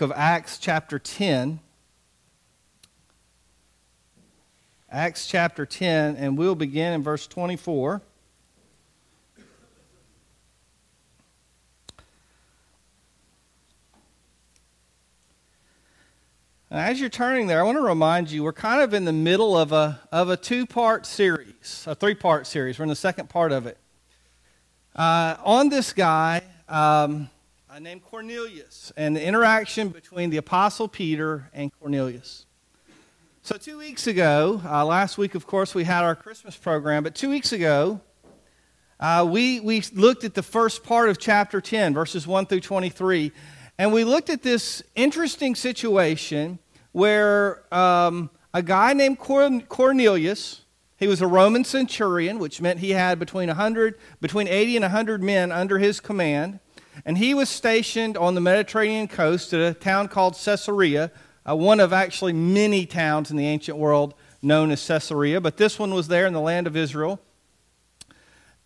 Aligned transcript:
of 0.00 0.12
Acts 0.14 0.58
chapter 0.58 0.98
10. 0.98 1.60
Acts 4.90 5.26
chapter 5.26 5.64
10, 5.64 6.16
and 6.16 6.36
we'll 6.36 6.54
begin 6.54 6.92
in 6.92 7.02
verse 7.02 7.26
24. 7.26 8.02
as 16.72 17.00
you're 17.00 17.08
turning 17.08 17.48
there, 17.48 17.58
I 17.60 17.62
want 17.64 17.78
to 17.78 17.82
remind 17.82 18.30
you 18.30 18.44
we're 18.44 18.52
kind 18.52 18.80
of 18.80 18.94
in 18.94 19.04
the 19.04 19.12
middle 19.12 19.56
of 19.56 19.72
a, 19.72 20.00
of 20.12 20.30
a 20.30 20.36
two 20.36 20.66
part 20.66 21.04
series, 21.04 21.84
a 21.86 21.94
three 21.94 22.14
part 22.14 22.46
series. 22.46 22.78
We're 22.78 22.84
in 22.84 22.88
the 22.88 22.96
second 22.96 23.28
part 23.28 23.50
of 23.50 23.66
it. 23.66 23.76
Uh, 24.94 25.36
on 25.44 25.68
this 25.68 25.92
guy, 25.92 26.42
um, 26.68 27.28
named 27.78 28.02
Cornelius 28.02 28.92
and 28.96 29.14
the 29.14 29.24
interaction 29.24 29.90
between 29.90 30.30
the 30.30 30.38
Apostle 30.38 30.88
Peter 30.88 31.48
and 31.52 31.70
Cornelius. 31.78 32.46
So, 33.42 33.56
two 33.56 33.78
weeks 33.78 34.06
ago, 34.06 34.60
uh, 34.64 34.84
last 34.84 35.16
week, 35.16 35.34
of 35.34 35.46
course, 35.46 35.74
we 35.74 35.84
had 35.84 36.02
our 36.02 36.16
Christmas 36.16 36.56
program, 36.56 37.04
but 37.04 37.14
two 37.14 37.30
weeks 37.30 37.52
ago, 37.52 38.00
uh, 38.98 39.26
we, 39.28 39.60
we 39.60 39.82
looked 39.94 40.24
at 40.24 40.34
the 40.34 40.42
first 40.42 40.82
part 40.82 41.08
of 41.08 41.18
chapter 41.18 41.60
10, 41.60 41.94
verses 41.94 42.26
1 42.26 42.46
through 42.46 42.60
23, 42.60 43.30
and 43.78 43.92
we 43.92 44.04
looked 44.04 44.30
at 44.30 44.42
this 44.42 44.82
interesting 44.96 45.54
situation 45.54 46.58
where 46.92 47.62
um, 47.72 48.30
a 48.52 48.62
guy 48.62 48.92
named 48.92 49.18
Cornelius, 49.18 50.62
he 50.96 51.06
was 51.06 51.22
a 51.22 51.26
Roman 51.26 51.64
centurion, 51.64 52.38
which 52.38 52.60
meant 52.60 52.80
he 52.80 52.90
had 52.90 53.18
between 53.18 53.46
100, 53.46 53.96
between 54.20 54.48
80 54.48 54.76
and 54.76 54.82
100 54.82 55.22
men 55.22 55.52
under 55.52 55.78
his 55.78 56.00
command. 56.00 56.58
And 57.04 57.18
he 57.18 57.34
was 57.34 57.48
stationed 57.48 58.16
on 58.16 58.34
the 58.34 58.40
Mediterranean 58.40 59.08
coast 59.08 59.52
at 59.52 59.60
a 59.60 59.74
town 59.74 60.08
called 60.08 60.34
Caesarea, 60.34 61.10
uh, 61.48 61.56
one 61.56 61.80
of 61.80 61.92
actually 61.92 62.32
many 62.32 62.86
towns 62.86 63.30
in 63.30 63.36
the 63.36 63.46
ancient 63.46 63.78
world 63.78 64.14
known 64.42 64.70
as 64.70 64.86
Caesarea, 64.86 65.40
but 65.40 65.56
this 65.56 65.78
one 65.78 65.94
was 65.94 66.08
there 66.08 66.26
in 66.26 66.32
the 66.32 66.40
land 66.40 66.66
of 66.66 66.76
Israel. 66.76 67.20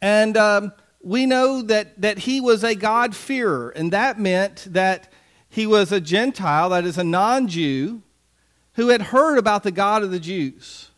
And 0.00 0.36
um, 0.36 0.72
we 1.02 1.26
know 1.26 1.62
that, 1.62 2.00
that 2.00 2.18
he 2.18 2.40
was 2.40 2.64
a 2.64 2.74
God-fearer, 2.74 3.70
and 3.70 3.92
that 3.92 4.20
meant 4.20 4.66
that 4.70 5.12
he 5.48 5.66
was 5.66 5.92
a 5.92 6.00
Gentile, 6.00 6.70
that 6.70 6.84
is, 6.84 6.98
a 6.98 7.04
non 7.04 7.48
Jew, 7.48 8.02
who 8.74 8.88
had 8.88 9.02
heard 9.02 9.38
about 9.38 9.62
the 9.62 9.70
God 9.70 10.02
of 10.02 10.10
the 10.10 10.20
Jews. 10.20 10.90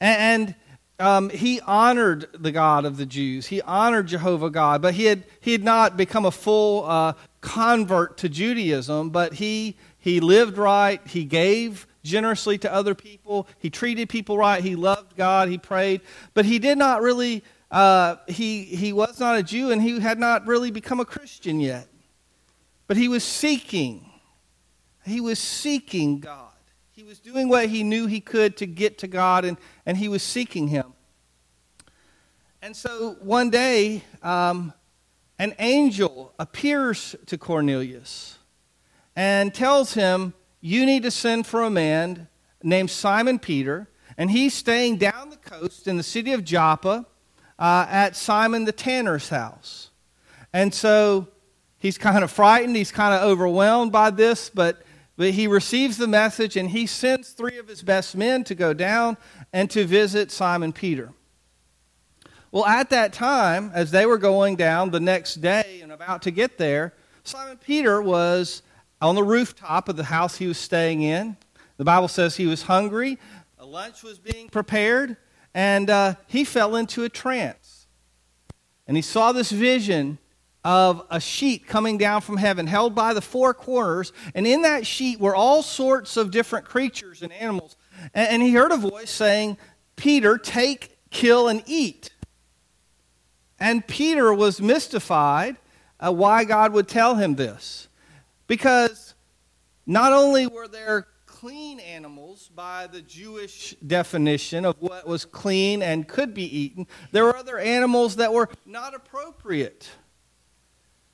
And, 0.00 0.46
and 0.46 0.54
um, 1.02 1.30
he 1.30 1.60
honored 1.60 2.28
the 2.32 2.52
God 2.52 2.84
of 2.84 2.96
the 2.96 3.04
Jews. 3.04 3.46
He 3.46 3.60
honored 3.62 4.06
Jehovah 4.06 4.50
God, 4.50 4.80
but 4.80 4.94
he 4.94 5.06
had, 5.06 5.24
he 5.40 5.50
had 5.52 5.64
not 5.64 5.96
become 5.96 6.24
a 6.24 6.30
full 6.30 6.84
uh, 6.84 7.14
convert 7.40 8.18
to 8.18 8.28
Judaism, 8.28 9.10
but 9.10 9.34
he, 9.34 9.76
he 9.98 10.20
lived 10.20 10.56
right. 10.56 11.04
He 11.06 11.24
gave 11.24 11.88
generously 12.04 12.56
to 12.58 12.72
other 12.72 12.94
people. 12.94 13.48
He 13.58 13.68
treated 13.68 14.08
people 14.08 14.38
right. 14.38 14.62
He 14.62 14.76
loved 14.76 15.16
God. 15.16 15.48
He 15.48 15.58
prayed. 15.58 16.02
But 16.34 16.44
he 16.44 16.60
did 16.60 16.78
not 16.78 17.02
really, 17.02 17.42
uh, 17.70 18.16
he, 18.28 18.62
he 18.62 18.92
was 18.92 19.18
not 19.18 19.36
a 19.38 19.42
Jew 19.42 19.72
and 19.72 19.82
he 19.82 19.98
had 19.98 20.18
not 20.20 20.46
really 20.46 20.70
become 20.70 21.00
a 21.00 21.04
Christian 21.04 21.58
yet. 21.58 21.88
But 22.86 22.96
he 22.96 23.08
was 23.08 23.24
seeking. 23.24 24.08
He 25.04 25.20
was 25.20 25.40
seeking 25.40 26.20
God. 26.20 26.51
He 26.94 27.02
was 27.02 27.20
doing 27.20 27.48
what 27.48 27.70
he 27.70 27.84
knew 27.84 28.06
he 28.06 28.20
could 28.20 28.58
to 28.58 28.66
get 28.66 28.98
to 28.98 29.06
God, 29.06 29.46
and, 29.46 29.56
and 29.86 29.96
he 29.96 30.08
was 30.08 30.22
seeking 30.22 30.68
him. 30.68 30.92
And 32.60 32.76
so 32.76 33.16
one 33.20 33.48
day, 33.48 34.04
um, 34.22 34.74
an 35.38 35.54
angel 35.58 36.34
appears 36.38 37.16
to 37.26 37.38
Cornelius 37.38 38.38
and 39.16 39.54
tells 39.54 39.94
him, 39.94 40.34
You 40.60 40.84
need 40.84 41.02
to 41.04 41.10
send 41.10 41.46
for 41.46 41.62
a 41.62 41.70
man 41.70 42.28
named 42.62 42.90
Simon 42.90 43.38
Peter, 43.38 43.88
and 44.18 44.30
he's 44.30 44.52
staying 44.52 44.98
down 44.98 45.30
the 45.30 45.36
coast 45.36 45.88
in 45.88 45.96
the 45.96 46.02
city 46.02 46.34
of 46.34 46.44
Joppa 46.44 47.06
uh, 47.58 47.86
at 47.88 48.16
Simon 48.16 48.66
the 48.66 48.72
tanner's 48.72 49.30
house. 49.30 49.88
And 50.52 50.74
so 50.74 51.28
he's 51.78 51.96
kind 51.96 52.22
of 52.22 52.30
frightened, 52.30 52.76
he's 52.76 52.92
kind 52.92 53.14
of 53.14 53.22
overwhelmed 53.22 53.92
by 53.92 54.10
this, 54.10 54.50
but 54.50 54.82
but 55.16 55.30
he 55.30 55.46
receives 55.46 55.96
the 55.96 56.06
message 56.06 56.56
and 56.56 56.70
he 56.70 56.86
sends 56.86 57.30
three 57.30 57.58
of 57.58 57.68
his 57.68 57.82
best 57.82 58.16
men 58.16 58.44
to 58.44 58.54
go 58.54 58.72
down 58.72 59.16
and 59.52 59.70
to 59.70 59.84
visit 59.84 60.30
Simon 60.30 60.72
Peter. 60.72 61.12
Well, 62.50 62.66
at 62.66 62.90
that 62.90 63.12
time, 63.12 63.70
as 63.74 63.90
they 63.90 64.04
were 64.04 64.18
going 64.18 64.56
down 64.56 64.90
the 64.90 65.00
next 65.00 65.36
day 65.36 65.80
and 65.82 65.90
about 65.90 66.22
to 66.22 66.30
get 66.30 66.58
there, 66.58 66.92
Simon 67.24 67.56
Peter 67.56 68.02
was 68.02 68.62
on 69.00 69.14
the 69.14 69.22
rooftop 69.22 69.88
of 69.88 69.96
the 69.96 70.04
house 70.04 70.36
he 70.36 70.46
was 70.46 70.58
staying 70.58 71.02
in. 71.02 71.36
The 71.76 71.84
Bible 71.84 72.08
says 72.08 72.36
he 72.36 72.46
was 72.46 72.62
hungry, 72.62 73.18
a 73.58 73.64
lunch 73.64 74.02
was 74.02 74.18
being 74.18 74.48
prepared, 74.48 75.16
and 75.54 75.88
uh, 75.88 76.14
he 76.26 76.44
fell 76.44 76.76
into 76.76 77.04
a 77.04 77.08
trance. 77.08 77.86
And 78.86 78.96
he 78.96 79.02
saw 79.02 79.32
this 79.32 79.50
vision 79.50 80.18
of 80.64 81.04
a 81.10 81.20
sheet 81.20 81.66
coming 81.66 81.98
down 81.98 82.20
from 82.20 82.36
heaven, 82.36 82.66
held 82.66 82.94
by 82.94 83.14
the 83.14 83.20
four 83.20 83.52
corners. 83.52 84.12
And 84.34 84.46
in 84.46 84.62
that 84.62 84.86
sheet 84.86 85.18
were 85.18 85.34
all 85.34 85.62
sorts 85.62 86.16
of 86.16 86.30
different 86.30 86.64
creatures 86.64 87.22
and 87.22 87.32
animals. 87.32 87.76
And, 88.14 88.42
he 88.42 88.52
heard 88.52 88.72
a 88.72 88.76
voice 88.76 89.10
saying, 89.10 89.58
Peter, 89.96 90.38
take, 90.38 90.98
kill, 91.10 91.48
and 91.48 91.62
eat. 91.66 92.10
And 93.58 93.86
Peter 93.86 94.32
was 94.34 94.60
mystified 94.60 95.56
uh, 96.00 96.12
why 96.12 96.44
God 96.44 96.72
would 96.72 96.88
tell 96.88 97.14
him 97.16 97.36
this. 97.36 97.88
Because 98.46 99.14
not 99.86 100.12
only 100.12 100.46
were 100.46 100.68
there 100.68 101.06
clean 101.26 101.80
animals 101.80 102.50
by 102.54 102.86
the 102.86 103.02
Jewish 103.02 103.74
definition 103.84 104.64
of 104.64 104.76
what 104.80 105.06
was 105.06 105.24
clean 105.24 105.82
and 105.82 106.06
could 106.06 106.34
be 106.34 106.44
eaten, 106.56 106.86
there 107.12 107.24
were 107.24 107.36
other 107.36 107.58
animals 107.58 108.16
that 108.16 108.32
were 108.32 108.48
not 108.64 108.94
appropriate. 108.94 109.90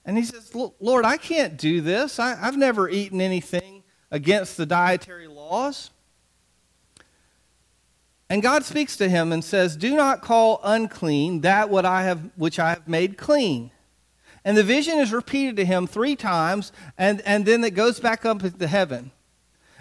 And 0.09 0.17
he 0.17 0.25
says, 0.25 0.51
Lord, 0.55 1.05
I 1.05 1.19
can't 1.19 1.59
do 1.59 1.83
this. 1.83 2.19
I, 2.19 2.35
have 2.35 2.57
never 2.57 2.89
eaten 2.89 3.21
anything 3.21 3.83
against 4.11 4.57
the 4.57 4.65
dietary 4.65 5.27
laws. 5.27 5.91
And 8.31 8.41
God 8.41 8.65
speaks 8.65 8.97
to 8.97 9.09
him 9.11 9.33
and 9.33 9.45
says, 9.45 9.77
Do 9.77 9.95
not 9.95 10.23
call 10.23 10.61
unclean 10.65 11.43
that 11.43 11.69
what 11.69 11.85
I 11.85 12.05
have, 12.05 12.31
which 12.37 12.59
I 12.59 12.71
have 12.71 12.89
made 12.89 13.19
clean. 13.19 13.71
And 14.47 14.57
the 14.57 14.63
vision 14.63 14.99
is 14.99 15.13
repeated 15.13 15.57
to 15.57 15.67
him 15.67 15.87
three 15.87 16.17
times, 16.17 16.73
and, 16.97 17.21
and 17.27 17.45
then 17.45 17.63
it 17.63 17.75
goes 17.75 18.01
back 18.01 18.25
up 18.25 18.43
into 18.43 18.67
heaven. 18.67 19.11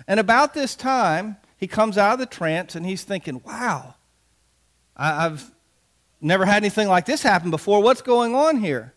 And 0.09 0.19
about 0.19 0.53
this 0.53 0.75
time, 0.75 1.37
he 1.55 1.67
comes 1.67 1.97
out 1.97 2.15
of 2.15 2.19
the 2.19 2.25
trance 2.25 2.75
and 2.75 2.85
he's 2.85 3.05
thinking, 3.05 3.41
Wow, 3.45 3.95
I, 4.97 5.25
I've 5.25 5.49
never 6.19 6.43
had 6.45 6.63
anything 6.63 6.89
like 6.89 7.05
this 7.05 7.23
happen 7.23 7.49
before. 7.49 7.81
What's 7.81 8.01
going 8.01 8.35
on 8.35 8.57
here? 8.57 8.93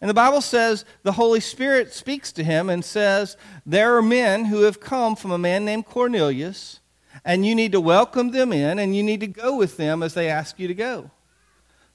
And 0.00 0.10
the 0.10 0.14
Bible 0.14 0.40
says 0.40 0.84
the 1.02 1.12
Holy 1.12 1.40
Spirit 1.40 1.92
speaks 1.92 2.32
to 2.32 2.44
him 2.44 2.68
and 2.68 2.84
says, 2.84 3.36
There 3.64 3.96
are 3.96 4.02
men 4.02 4.46
who 4.46 4.62
have 4.62 4.80
come 4.80 5.16
from 5.16 5.30
a 5.30 5.38
man 5.38 5.64
named 5.64 5.86
Cornelius, 5.86 6.80
and 7.24 7.46
you 7.46 7.54
need 7.54 7.72
to 7.72 7.80
welcome 7.80 8.30
them 8.30 8.52
in, 8.52 8.78
and 8.78 8.94
you 8.94 9.02
need 9.02 9.20
to 9.20 9.26
go 9.26 9.56
with 9.56 9.76
them 9.76 10.02
as 10.02 10.14
they 10.14 10.28
ask 10.28 10.58
you 10.58 10.68
to 10.68 10.74
go. 10.74 11.10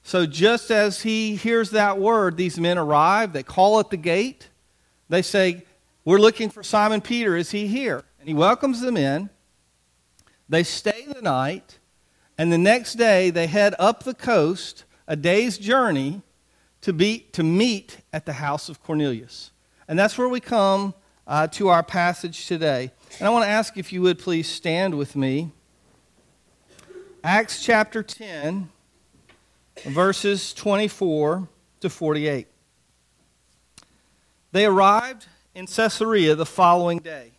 So 0.03 0.25
just 0.25 0.72
as 0.72 1.03
he 1.03 1.35
hears 1.35 1.72
that 1.72 2.00
word, 2.00 2.38
these 2.38 2.59
men 2.59 2.79
arrive, 2.79 3.34
they 3.34 3.44
call 3.44 3.79
at 3.79 3.91
the 3.91 3.97
gate, 3.97 4.50
they 5.09 5.22
say, 5.22 5.63
We're 6.03 6.19
looking 6.19 6.50
for 6.50 6.63
Simon 6.63 7.01
Peter. 7.01 7.38
Is 7.38 7.51
he 7.51 7.68
here? 7.68 8.03
And 8.19 8.28
he 8.28 8.33
welcomes 8.33 8.81
them 8.81 8.97
in. 8.97 9.29
They 10.50 10.63
stay 10.63 11.06
the 11.07 11.22
night, 11.22 11.78
and 12.38 12.51
the 12.51 12.57
next 12.57 12.95
day 12.95 13.29
they 13.29 13.47
head 13.47 13.75
up 13.78 14.03
the 14.03 14.13
coast, 14.13 14.85
a 15.07 15.16
day's 15.16 15.57
journey 15.57 16.23
to, 16.81 16.94
be, 16.94 17.19
to 17.31 17.44
meet 17.44 17.97
at 18.12 18.25
the 18.25 18.34
house 18.34 18.69
of 18.69 18.81
Cornelius. 18.84 19.52
And 19.88 19.97
that's 19.97 20.18
where 20.18 20.30
we 20.30 20.40
come 20.40 20.94
uh, 21.28 21.47
to 21.47 21.69
our 21.69 21.84
passage 21.84 22.47
today. 22.47 22.92
And 23.19 23.28
I 23.28 23.30
want 23.30 23.45
to 23.45 23.50
ask 23.50 23.78
if 23.78 23.94
you 23.94 24.01
would 24.01 24.19
please 24.19 24.50
stand 24.50 24.95
with 24.95 25.16
me. 25.16 25.51
Acts 27.24 27.63
chapter 27.63 28.01
10, 28.01 28.69
verses 29.86 30.54
24 30.54 31.48
to 31.81 31.89
48. 31.89 32.48
They 34.51 34.66
arrived 34.66 35.28
in 35.54 35.68
Caesarea 35.68 36.36
the 36.36 36.45
following 36.45 37.00
day. 37.00 37.33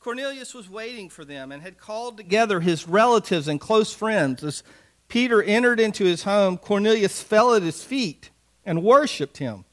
Cornelius 0.00 0.52
was 0.52 0.68
waiting 0.68 1.08
for 1.08 1.24
them 1.24 1.50
and 1.50 1.62
had 1.62 1.78
called 1.78 2.18
together 2.18 2.60
his 2.60 2.86
relatives 2.86 3.48
and 3.48 3.58
close 3.58 3.94
friends. 3.94 4.44
As 4.44 4.62
Peter 5.08 5.42
entered 5.42 5.80
into 5.80 6.04
his 6.04 6.24
home, 6.24 6.58
Cornelius 6.58 7.22
fell 7.22 7.54
at 7.54 7.62
his 7.62 7.82
feet 7.82 8.28
and 8.64 8.82
worshiped 8.82 9.38
him. 9.38 9.64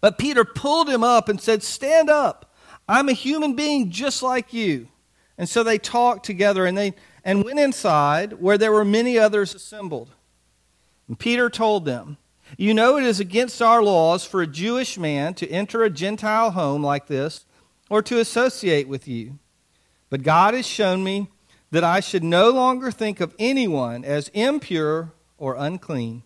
But 0.00 0.18
Peter 0.18 0.44
pulled 0.44 0.88
him 0.88 1.02
up 1.02 1.28
and 1.28 1.40
said, 1.40 1.62
Stand 1.62 2.10
up. 2.10 2.54
I'm 2.88 3.08
a 3.08 3.12
human 3.12 3.54
being 3.54 3.90
just 3.90 4.22
like 4.22 4.52
you. 4.52 4.88
And 5.38 5.48
so 5.48 5.62
they 5.62 5.78
talked 5.78 6.26
together 6.26 6.66
and 6.66 6.76
they 6.76 6.94
and 7.24 7.44
went 7.44 7.58
inside 7.58 8.34
where 8.34 8.58
there 8.58 8.72
were 8.72 8.84
many 8.84 9.18
others 9.18 9.54
assembled. 9.54 10.10
And 11.08 11.18
Peter 11.18 11.50
told 11.50 11.84
them, 11.84 12.16
You 12.56 12.74
know 12.74 12.96
it 12.96 13.04
is 13.04 13.20
against 13.20 13.60
our 13.60 13.82
laws 13.82 14.24
for 14.24 14.42
a 14.42 14.46
Jewish 14.46 14.98
man 14.98 15.34
to 15.34 15.48
enter 15.48 15.82
a 15.82 15.90
Gentile 15.90 16.52
home 16.52 16.82
like 16.82 17.06
this 17.06 17.44
or 17.88 18.02
to 18.02 18.20
associate 18.20 18.88
with 18.88 19.08
you. 19.08 19.38
But 20.08 20.22
God 20.22 20.54
has 20.54 20.66
shown 20.66 21.04
me 21.04 21.28
that 21.70 21.84
I 21.84 22.00
should 22.00 22.24
no 22.24 22.50
longer 22.50 22.90
think 22.90 23.20
of 23.20 23.34
anyone 23.38 24.04
as 24.04 24.28
impure 24.28 25.12
or 25.38 25.54
unclean. 25.56 26.22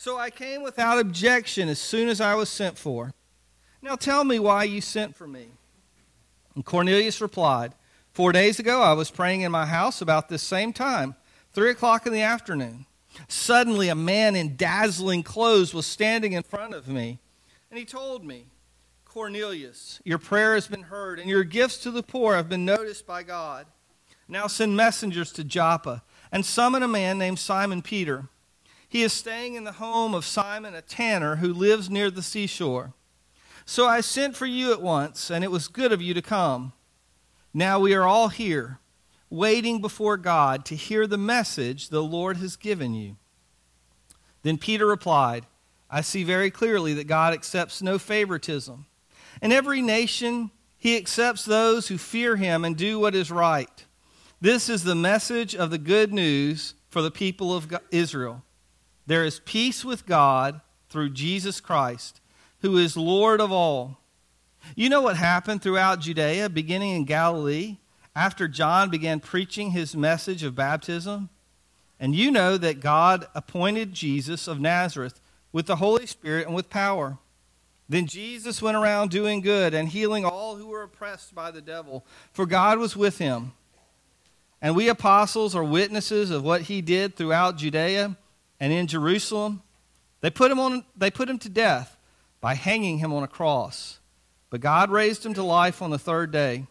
So 0.00 0.16
I 0.16 0.30
came 0.30 0.62
without 0.62 0.98
objection 0.98 1.68
as 1.68 1.78
soon 1.78 2.08
as 2.08 2.22
I 2.22 2.34
was 2.34 2.48
sent 2.48 2.78
for. 2.78 3.12
Now 3.82 3.96
tell 3.96 4.24
me 4.24 4.38
why 4.38 4.64
you 4.64 4.80
sent 4.80 5.14
for 5.14 5.26
me. 5.26 5.48
And 6.54 6.64
Cornelius 6.64 7.20
replied, 7.20 7.74
Four 8.14 8.32
days 8.32 8.58
ago 8.58 8.80
I 8.80 8.94
was 8.94 9.10
praying 9.10 9.42
in 9.42 9.52
my 9.52 9.66
house 9.66 10.00
about 10.00 10.30
this 10.30 10.42
same 10.42 10.72
time, 10.72 11.16
three 11.52 11.68
o'clock 11.68 12.06
in 12.06 12.14
the 12.14 12.22
afternoon. 12.22 12.86
Suddenly 13.28 13.90
a 13.90 13.94
man 13.94 14.36
in 14.36 14.56
dazzling 14.56 15.22
clothes 15.22 15.74
was 15.74 15.84
standing 15.84 16.32
in 16.32 16.44
front 16.44 16.72
of 16.72 16.88
me, 16.88 17.18
and 17.70 17.78
he 17.78 17.84
told 17.84 18.24
me, 18.24 18.46
Cornelius, 19.04 20.00
your 20.02 20.16
prayer 20.16 20.54
has 20.54 20.66
been 20.66 20.84
heard, 20.84 21.18
and 21.18 21.28
your 21.28 21.44
gifts 21.44 21.76
to 21.82 21.90
the 21.90 22.02
poor 22.02 22.36
have 22.36 22.48
been 22.48 22.64
noticed 22.64 23.06
by 23.06 23.22
God. 23.22 23.66
Now 24.26 24.46
send 24.46 24.74
messengers 24.74 25.30
to 25.32 25.44
Joppa 25.44 26.02
and 26.32 26.46
summon 26.46 26.82
a 26.82 26.88
man 26.88 27.18
named 27.18 27.38
Simon 27.38 27.82
Peter. 27.82 28.30
He 28.90 29.02
is 29.02 29.12
staying 29.12 29.54
in 29.54 29.62
the 29.62 29.72
home 29.72 30.14
of 30.14 30.24
Simon, 30.24 30.74
a 30.74 30.82
tanner 30.82 31.36
who 31.36 31.54
lives 31.54 31.88
near 31.88 32.10
the 32.10 32.24
seashore. 32.24 32.92
So 33.64 33.86
I 33.86 34.00
sent 34.00 34.36
for 34.36 34.46
you 34.46 34.72
at 34.72 34.82
once, 34.82 35.30
and 35.30 35.44
it 35.44 35.50
was 35.52 35.68
good 35.68 35.92
of 35.92 36.02
you 36.02 36.12
to 36.12 36.20
come. 36.20 36.72
Now 37.54 37.78
we 37.78 37.94
are 37.94 38.02
all 38.02 38.30
here, 38.30 38.80
waiting 39.30 39.80
before 39.80 40.16
God 40.16 40.64
to 40.64 40.74
hear 40.74 41.06
the 41.06 41.16
message 41.16 41.88
the 41.88 42.02
Lord 42.02 42.38
has 42.38 42.56
given 42.56 42.92
you. 42.92 43.14
Then 44.42 44.58
Peter 44.58 44.86
replied, 44.86 45.46
I 45.88 46.00
see 46.00 46.24
very 46.24 46.50
clearly 46.50 46.92
that 46.94 47.06
God 47.06 47.32
accepts 47.32 47.80
no 47.80 47.96
favoritism. 47.96 48.86
In 49.40 49.52
every 49.52 49.82
nation, 49.82 50.50
he 50.76 50.96
accepts 50.96 51.44
those 51.44 51.86
who 51.86 51.96
fear 51.96 52.34
him 52.34 52.64
and 52.64 52.76
do 52.76 52.98
what 52.98 53.14
is 53.14 53.30
right. 53.30 53.86
This 54.40 54.68
is 54.68 54.82
the 54.82 54.96
message 54.96 55.54
of 55.54 55.70
the 55.70 55.78
good 55.78 56.12
news 56.12 56.74
for 56.88 57.02
the 57.02 57.10
people 57.12 57.54
of 57.54 57.72
Israel. 57.92 58.42
There 59.10 59.24
is 59.24 59.40
peace 59.40 59.84
with 59.84 60.06
God 60.06 60.60
through 60.88 61.10
Jesus 61.10 61.60
Christ, 61.60 62.20
who 62.60 62.78
is 62.78 62.96
Lord 62.96 63.40
of 63.40 63.50
all. 63.50 63.98
You 64.76 64.88
know 64.88 65.02
what 65.02 65.16
happened 65.16 65.62
throughout 65.62 65.98
Judea, 65.98 66.48
beginning 66.48 66.94
in 66.94 67.06
Galilee, 67.06 67.78
after 68.14 68.46
John 68.46 68.88
began 68.88 69.18
preaching 69.18 69.72
his 69.72 69.96
message 69.96 70.44
of 70.44 70.54
baptism? 70.54 71.28
And 71.98 72.14
you 72.14 72.30
know 72.30 72.56
that 72.56 72.78
God 72.78 73.26
appointed 73.34 73.94
Jesus 73.94 74.46
of 74.46 74.60
Nazareth 74.60 75.20
with 75.50 75.66
the 75.66 75.74
Holy 75.74 76.06
Spirit 76.06 76.46
and 76.46 76.54
with 76.54 76.70
power 76.70 77.18
then 77.88 78.06
Jesus 78.06 78.62
went 78.62 78.76
around 78.76 79.10
doing 79.10 79.40
good 79.40 79.74
and 79.74 79.88
healing 79.88 80.24
all 80.24 80.54
who 80.54 80.68
were 80.68 80.84
oppressed 80.84 81.34
by 81.34 81.50
the 81.50 81.60
devil, 81.60 82.06
for 82.32 82.46
God 82.46 82.78
was 82.78 82.96
with 82.96 83.18
him. 83.18 83.50
And 84.62 84.76
we 84.76 84.88
apostles 84.88 85.56
are 85.56 85.64
witnesses 85.64 86.30
of 86.30 86.44
what 86.44 86.62
he 86.62 86.82
did 86.82 87.16
throughout 87.16 87.56
Judea 87.56 88.16
and 88.60 88.72
in 88.72 88.86
Jerusalem. 88.86 89.62
They 90.20 90.30
put 90.30 90.52
him, 90.52 90.60
on, 90.60 90.84
they 90.94 91.10
put 91.10 91.30
him 91.30 91.38
to 91.38 91.48
death 91.48 91.96
by 92.40 92.54
hanging 92.54 92.98
him 92.98 93.12
on 93.12 93.22
a 93.22 93.28
cross. 93.28 93.98
But 94.50 94.60
God 94.60 94.90
raised 94.90 95.24
him 95.24 95.34
to 95.34 95.42
life 95.42 95.80
on 95.80 95.90
the 95.90 95.98
third 95.98 96.30
day. 96.30 96.66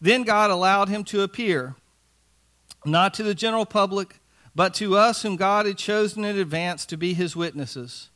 Then 0.00 0.22
God 0.22 0.50
allowed 0.50 0.88
him 0.88 1.04
to 1.04 1.22
appear, 1.22 1.74
not 2.84 3.12
to 3.14 3.22
the 3.22 3.34
general 3.34 3.66
public, 3.66 4.20
but 4.54 4.72
to 4.74 4.96
us 4.96 5.22
whom 5.22 5.36
God 5.36 5.66
had 5.66 5.78
chosen 5.78 6.24
in 6.24 6.38
advance 6.38 6.86
to 6.86 6.96
be 6.96 7.14
his 7.14 7.36
witnesses. 7.36 8.08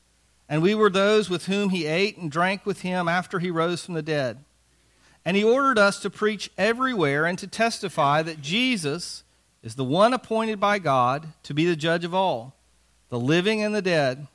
And 0.48 0.62
we 0.62 0.74
were 0.74 0.90
those 0.90 1.30
with 1.30 1.46
whom 1.46 1.70
he 1.70 1.86
ate 1.86 2.16
and 2.16 2.30
drank 2.30 2.66
with 2.66 2.82
him 2.82 3.08
after 3.08 3.38
he 3.38 3.50
rose 3.50 3.84
from 3.84 3.94
the 3.94 4.02
dead. 4.02 4.44
And 5.24 5.36
he 5.36 5.44
ordered 5.44 5.78
us 5.78 6.00
to 6.00 6.10
preach 6.10 6.50
everywhere 6.58 7.24
and 7.24 7.38
to 7.38 7.46
testify 7.46 8.22
that 8.22 8.42
Jesus 8.42 9.24
is 9.62 9.74
the 9.74 9.84
one 9.84 10.12
appointed 10.12 10.60
by 10.60 10.78
God 10.78 11.28
to 11.44 11.54
be 11.54 11.64
the 11.64 11.76
judge 11.76 12.04
of 12.04 12.14
all, 12.14 12.54
the 13.14 13.20
living 13.20 13.62
and 13.62 13.72
the 13.72 13.80
dead. 13.80 14.26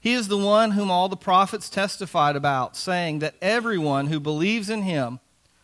He 0.00 0.12
is 0.12 0.26
the 0.26 0.36
one 0.36 0.72
whom 0.72 0.90
all 0.90 1.08
the 1.08 1.16
prophets 1.16 1.70
testified 1.70 2.34
about, 2.34 2.76
saying 2.76 3.20
that 3.20 3.36
everyone 3.40 4.08
who 4.08 4.18
believes 4.18 4.68
in 4.68 4.82
him 4.82 5.20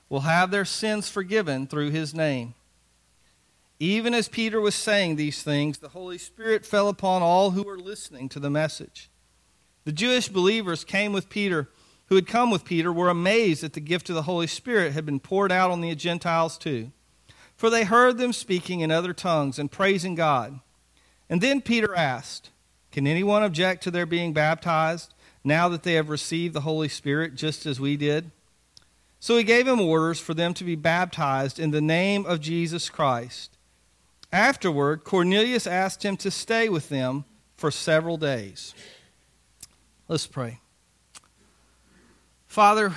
will 0.09 0.21
have 0.21 0.53
their 0.53 0.65
sins 0.65 1.09
forgiven 1.09 1.67
through 1.67 1.91
his 1.91 2.15
name. 2.15 2.55
Even 3.81 4.15
as 4.15 4.29
Peter 4.29 4.61
was 4.61 4.77
saying 4.77 5.17
these 5.17 5.43
things, 5.43 5.79
the 5.79 5.89
Holy 5.89 6.19
Spirit 6.19 6.65
fell 6.65 6.89
upon 6.89 7.21
all 7.21 7.51
who 7.51 7.65
were 7.65 7.81
listening 7.81 8.29
to 8.29 8.39
the 8.39 8.49
message. 8.49 9.11
The 9.85 9.91
Jewish 9.91 10.29
believers 10.29 10.85
came 10.85 11.13
with 11.13 11.29
Peter, 11.29 11.69
who 12.07 12.15
had 12.15 12.29
come 12.29 12.53
with 12.53 12.65
Peter, 12.65 12.93
were 12.93 13.11
amazed 13.11 13.65
that 13.65 13.73
the 13.73 13.81
gift 13.81 14.09
of 14.09 14.15
the 14.15 14.23
Holy 14.23 14.47
Spirit 14.47 14.93
had 14.93 15.05
been 15.05 15.19
poured 15.19 15.51
out 15.51 15.73
on 15.73 15.81
the 15.81 15.93
Gentiles 15.97 16.57
too. 16.57 16.93
For 17.57 17.71
they 17.71 17.83
heard 17.83 18.19
them 18.19 18.33
speaking 18.33 18.79
in 18.79 18.93
other 18.93 19.13
tongues 19.13 19.59
and 19.59 19.69
praising 19.69 20.15
God. 20.15 20.61
And 21.29 21.41
then 21.41 21.61
Peter 21.61 21.93
asked, 21.97 22.51
Can 22.93 23.07
anyone 23.07 23.43
object 23.43 23.83
to 23.85 23.91
their 23.91 24.05
being 24.05 24.35
baptized 24.35 25.15
now 25.43 25.69
that 25.71 25.83
they 25.83 25.95
have 25.95 26.11
received 26.11 26.55
the 26.55 26.61
Holy 26.61 26.89
Spirit 26.89 27.35
just 27.35 27.65
as 27.65 27.81
we 27.81 27.97
did? 27.97 28.31
So 29.19 29.37
he 29.37 29.45
gave 29.45 29.67
him 29.67 29.81
orders 29.81 30.21
for 30.21 30.35
them 30.35 30.53
to 30.55 30.65
be 30.65 30.77
baptized 30.77 31.59
in 31.59 31.71
the 31.71 31.81
name 31.81 32.27
of 32.27 32.41
Jesus 32.41 32.91
Christ. 32.91 33.57
Afterward, 34.31 35.05
Cornelius 35.05 35.67
asked 35.67 36.05
him 36.05 36.17
to 36.19 36.31
stay 36.31 36.69
with 36.69 36.91
them 36.91 37.25
for 37.57 37.71
several 37.71 38.17
days. 38.17 38.75
Let's 40.09 40.27
pray. 40.27 40.59
Father, 42.47 42.93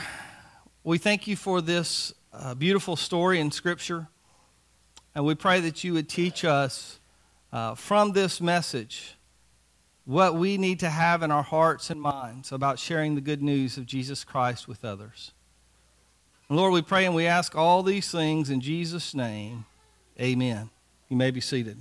we 0.84 0.98
thank 0.98 1.28
you 1.28 1.38
for 1.38 1.62
this 1.62 2.14
uh, 2.34 2.54
beautiful 2.54 2.98
story 2.98 3.40
in 3.40 3.52
Scripture, 3.52 4.08
and 5.14 5.24
we 5.24 5.36
pray 5.36 5.62
that 5.62 5.84
you 5.84 5.94
would 5.94 6.10
teach 6.10 6.44
us 6.44 7.00
uh, 7.54 7.76
from 7.76 8.12
this 8.12 8.42
message 8.42 9.15
what 10.06 10.36
we 10.36 10.58
need 10.58 10.80
to 10.80 10.90
have 10.90 11.24
in 11.24 11.32
our 11.32 11.44
hearts 11.44 11.90
and 11.90 12.00
minds 12.00 12.52
about 12.52 12.78
sharing 12.78 13.16
the 13.16 13.22
good 13.22 13.42
news 13.42 13.78
of 13.78 13.86
Jesus 13.86 14.24
Christ 14.24 14.68
with 14.68 14.86
others. 14.86 15.32
And 16.48 16.58
Lord, 16.58 16.74
we 16.74 16.84
pray 16.84 17.06
and 17.06 17.16
we 17.16 17.26
ask 17.26 17.56
all 17.56 17.82
these 17.82 18.12
things 18.12 18.52
in 18.52 18.62
Jesus' 18.62 19.16
name. 19.16 19.66
Amen. 20.20 20.70
You 21.10 21.18
may 21.18 21.32
be 21.32 21.42
seated. 21.42 21.78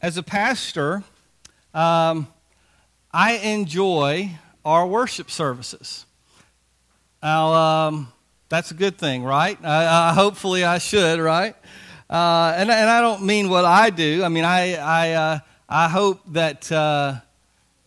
As 0.00 0.16
a 0.16 0.22
pastor, 0.24 1.04
um, 1.72 2.26
I 3.12 3.34
enjoy 3.34 4.32
our 4.64 4.84
worship 4.84 5.30
services. 5.30 6.04
Now, 7.22 7.52
um, 7.52 8.12
that's 8.52 8.70
a 8.70 8.74
good 8.74 8.98
thing, 8.98 9.24
right? 9.24 9.58
I, 9.64 10.12
hopefully, 10.12 10.62
I 10.62 10.76
should, 10.76 11.20
right? 11.20 11.56
Uh, 12.10 12.52
and, 12.54 12.70
and 12.70 12.90
I 12.90 13.00
don't 13.00 13.22
mean 13.22 13.48
what 13.48 13.64
I 13.64 13.88
do. 13.88 14.22
I 14.22 14.28
mean, 14.28 14.44
I, 14.44 14.74
I, 14.74 15.12
uh, 15.12 15.38
I 15.70 15.88
hope 15.88 16.20
that, 16.34 16.70
uh, 16.70 17.14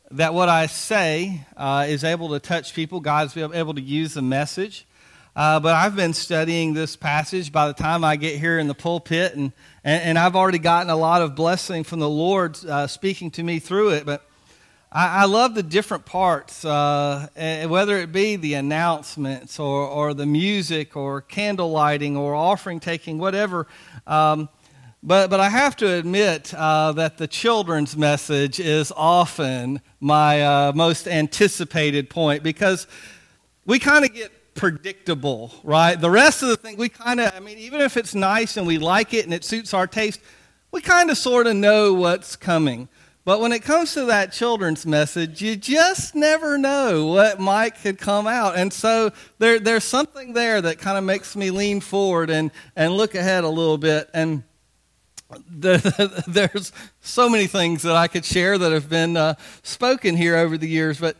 that 0.09 0.33
what 0.33 0.49
I 0.49 0.65
say 0.65 1.45
uh, 1.55 1.85
is 1.87 2.03
able 2.03 2.29
to 2.29 2.39
touch 2.39 2.73
people. 2.73 2.99
God's 2.99 3.37
able 3.37 3.75
to 3.75 3.81
use 3.81 4.15
the 4.15 4.23
message. 4.23 4.87
Uh, 5.35 5.59
but 5.59 5.75
I've 5.75 5.95
been 5.95 6.13
studying 6.13 6.73
this 6.73 6.95
passage 6.95 7.51
by 7.51 7.67
the 7.67 7.75
time 7.75 8.03
I 8.03 8.15
get 8.15 8.39
here 8.39 8.57
in 8.57 8.65
the 8.65 8.73
pulpit, 8.73 9.35
and, 9.35 9.51
and, 9.83 10.01
and 10.01 10.17
I've 10.17 10.35
already 10.35 10.57
gotten 10.57 10.89
a 10.89 10.95
lot 10.95 11.21
of 11.21 11.35
blessing 11.35 11.83
from 11.83 11.99
the 11.99 12.09
Lord 12.09 12.57
uh, 12.65 12.87
speaking 12.87 13.29
to 13.31 13.43
me 13.43 13.59
through 13.59 13.89
it. 13.89 14.05
But 14.07 14.27
I, 14.95 15.23
I 15.23 15.25
love 15.25 15.55
the 15.55 15.63
different 15.63 16.05
parts, 16.05 16.63
uh, 16.63 17.27
whether 17.67 17.97
it 17.97 18.13
be 18.13 18.37
the 18.37 18.53
announcements 18.53 19.59
or, 19.59 19.85
or 19.85 20.13
the 20.13 20.25
music 20.25 20.95
or 20.95 21.19
candle 21.19 21.69
lighting 21.69 22.15
or 22.15 22.33
offering 22.33 22.79
taking, 22.79 23.17
whatever. 23.17 23.67
Um, 24.07 24.47
but, 25.03 25.29
but 25.29 25.41
I 25.41 25.49
have 25.49 25.75
to 25.77 25.95
admit 25.95 26.53
uh, 26.53 26.93
that 26.93 27.17
the 27.17 27.27
children's 27.27 27.97
message 27.97 28.61
is 28.61 28.93
often 28.95 29.81
my 29.99 30.41
uh, 30.41 30.71
most 30.73 31.09
anticipated 31.09 32.09
point 32.09 32.41
because 32.41 32.87
we 33.65 33.79
kind 33.79 34.05
of 34.05 34.13
get 34.13 34.31
predictable, 34.55 35.51
right? 35.65 35.99
The 35.99 36.09
rest 36.09 36.41
of 36.41 36.47
the 36.47 36.55
thing, 36.55 36.77
we 36.77 36.87
kind 36.87 37.19
of, 37.19 37.35
I 37.35 37.41
mean, 37.41 37.57
even 37.57 37.81
if 37.81 37.97
it's 37.97 38.15
nice 38.15 38.55
and 38.55 38.65
we 38.65 38.77
like 38.77 39.13
it 39.13 39.25
and 39.25 39.33
it 39.33 39.43
suits 39.43 39.73
our 39.73 39.87
taste, 39.87 40.21
we 40.71 40.79
kind 40.79 41.11
of 41.11 41.17
sort 41.17 41.47
of 41.47 41.55
know 41.57 41.93
what's 41.93 42.37
coming. 42.37 42.87
But 43.25 43.41
when 43.41 43.51
it 43.51 43.63
comes 43.63 43.95
to 43.95 44.05
that 44.05 44.31
children's 44.31 44.85
message, 44.85 45.41
you 45.41 45.55
just 45.55 46.13
never 46.13 46.59
know 46.59 47.07
what 47.07 47.39
might 47.39 47.81
could 47.81 47.97
come 47.97 48.27
out. 48.27 48.55
And 48.55 48.71
so 48.71 49.11
there, 49.39 49.59
there's 49.59 49.83
something 49.83 50.33
there 50.33 50.61
that 50.61 50.77
kind 50.77 50.95
of 50.95 51.03
makes 51.03 51.35
me 51.35 51.49
lean 51.49 51.81
forward 51.81 52.29
and, 52.29 52.51
and 52.75 52.95
look 52.95 53.15
ahead 53.15 53.43
a 53.43 53.49
little 53.49 53.79
bit. 53.79 54.11
And 54.13 54.43
the, 55.49 56.23
there's 56.27 56.71
so 57.01 57.27
many 57.27 57.47
things 57.47 57.81
that 57.81 57.95
I 57.95 58.07
could 58.07 58.25
share 58.25 58.59
that 58.59 58.71
have 58.71 58.89
been 58.89 59.17
uh, 59.17 59.33
spoken 59.63 60.15
here 60.15 60.35
over 60.35 60.55
the 60.55 60.69
years. 60.69 60.99
But 60.99 61.17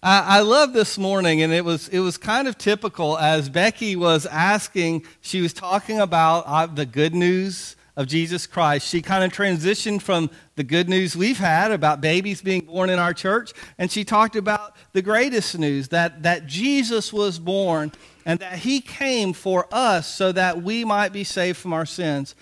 I, 0.00 0.38
I 0.38 0.40
love 0.42 0.72
this 0.72 0.96
morning, 0.96 1.42
and 1.42 1.52
it 1.52 1.64
was 1.64 1.88
it 1.88 1.98
was 1.98 2.16
kind 2.16 2.46
of 2.46 2.56
typical 2.56 3.18
as 3.18 3.48
Becky 3.48 3.96
was 3.96 4.26
asking. 4.26 5.06
She 5.22 5.40
was 5.40 5.52
talking 5.52 5.98
about 5.98 6.44
uh, 6.46 6.66
the 6.66 6.86
good 6.86 7.16
news 7.16 7.74
of 7.98 8.06
Jesus 8.06 8.46
Christ, 8.46 8.86
she 8.86 9.02
kind 9.02 9.24
of 9.24 9.32
transitioned 9.32 10.02
from 10.02 10.30
the 10.54 10.62
good 10.62 10.88
news 10.88 11.16
we've 11.16 11.38
had 11.38 11.72
about 11.72 12.00
babies 12.00 12.40
being 12.40 12.60
born 12.60 12.90
in 12.90 12.98
our 13.00 13.12
church, 13.12 13.52
and 13.76 13.90
she 13.90 14.04
talked 14.04 14.36
about 14.36 14.76
the 14.92 15.02
greatest 15.02 15.58
news 15.58 15.88
that, 15.88 16.22
that 16.22 16.46
Jesus 16.46 17.12
was 17.12 17.40
born 17.40 17.90
and 18.24 18.38
that 18.38 18.60
he 18.60 18.80
came 18.80 19.32
for 19.32 19.66
us 19.72 20.06
so 20.06 20.30
that 20.30 20.62
we 20.62 20.84
might 20.84 21.12
be 21.12 21.24
saved 21.24 21.58
from 21.58 21.72
our 21.72 21.84
sins. 21.84 22.36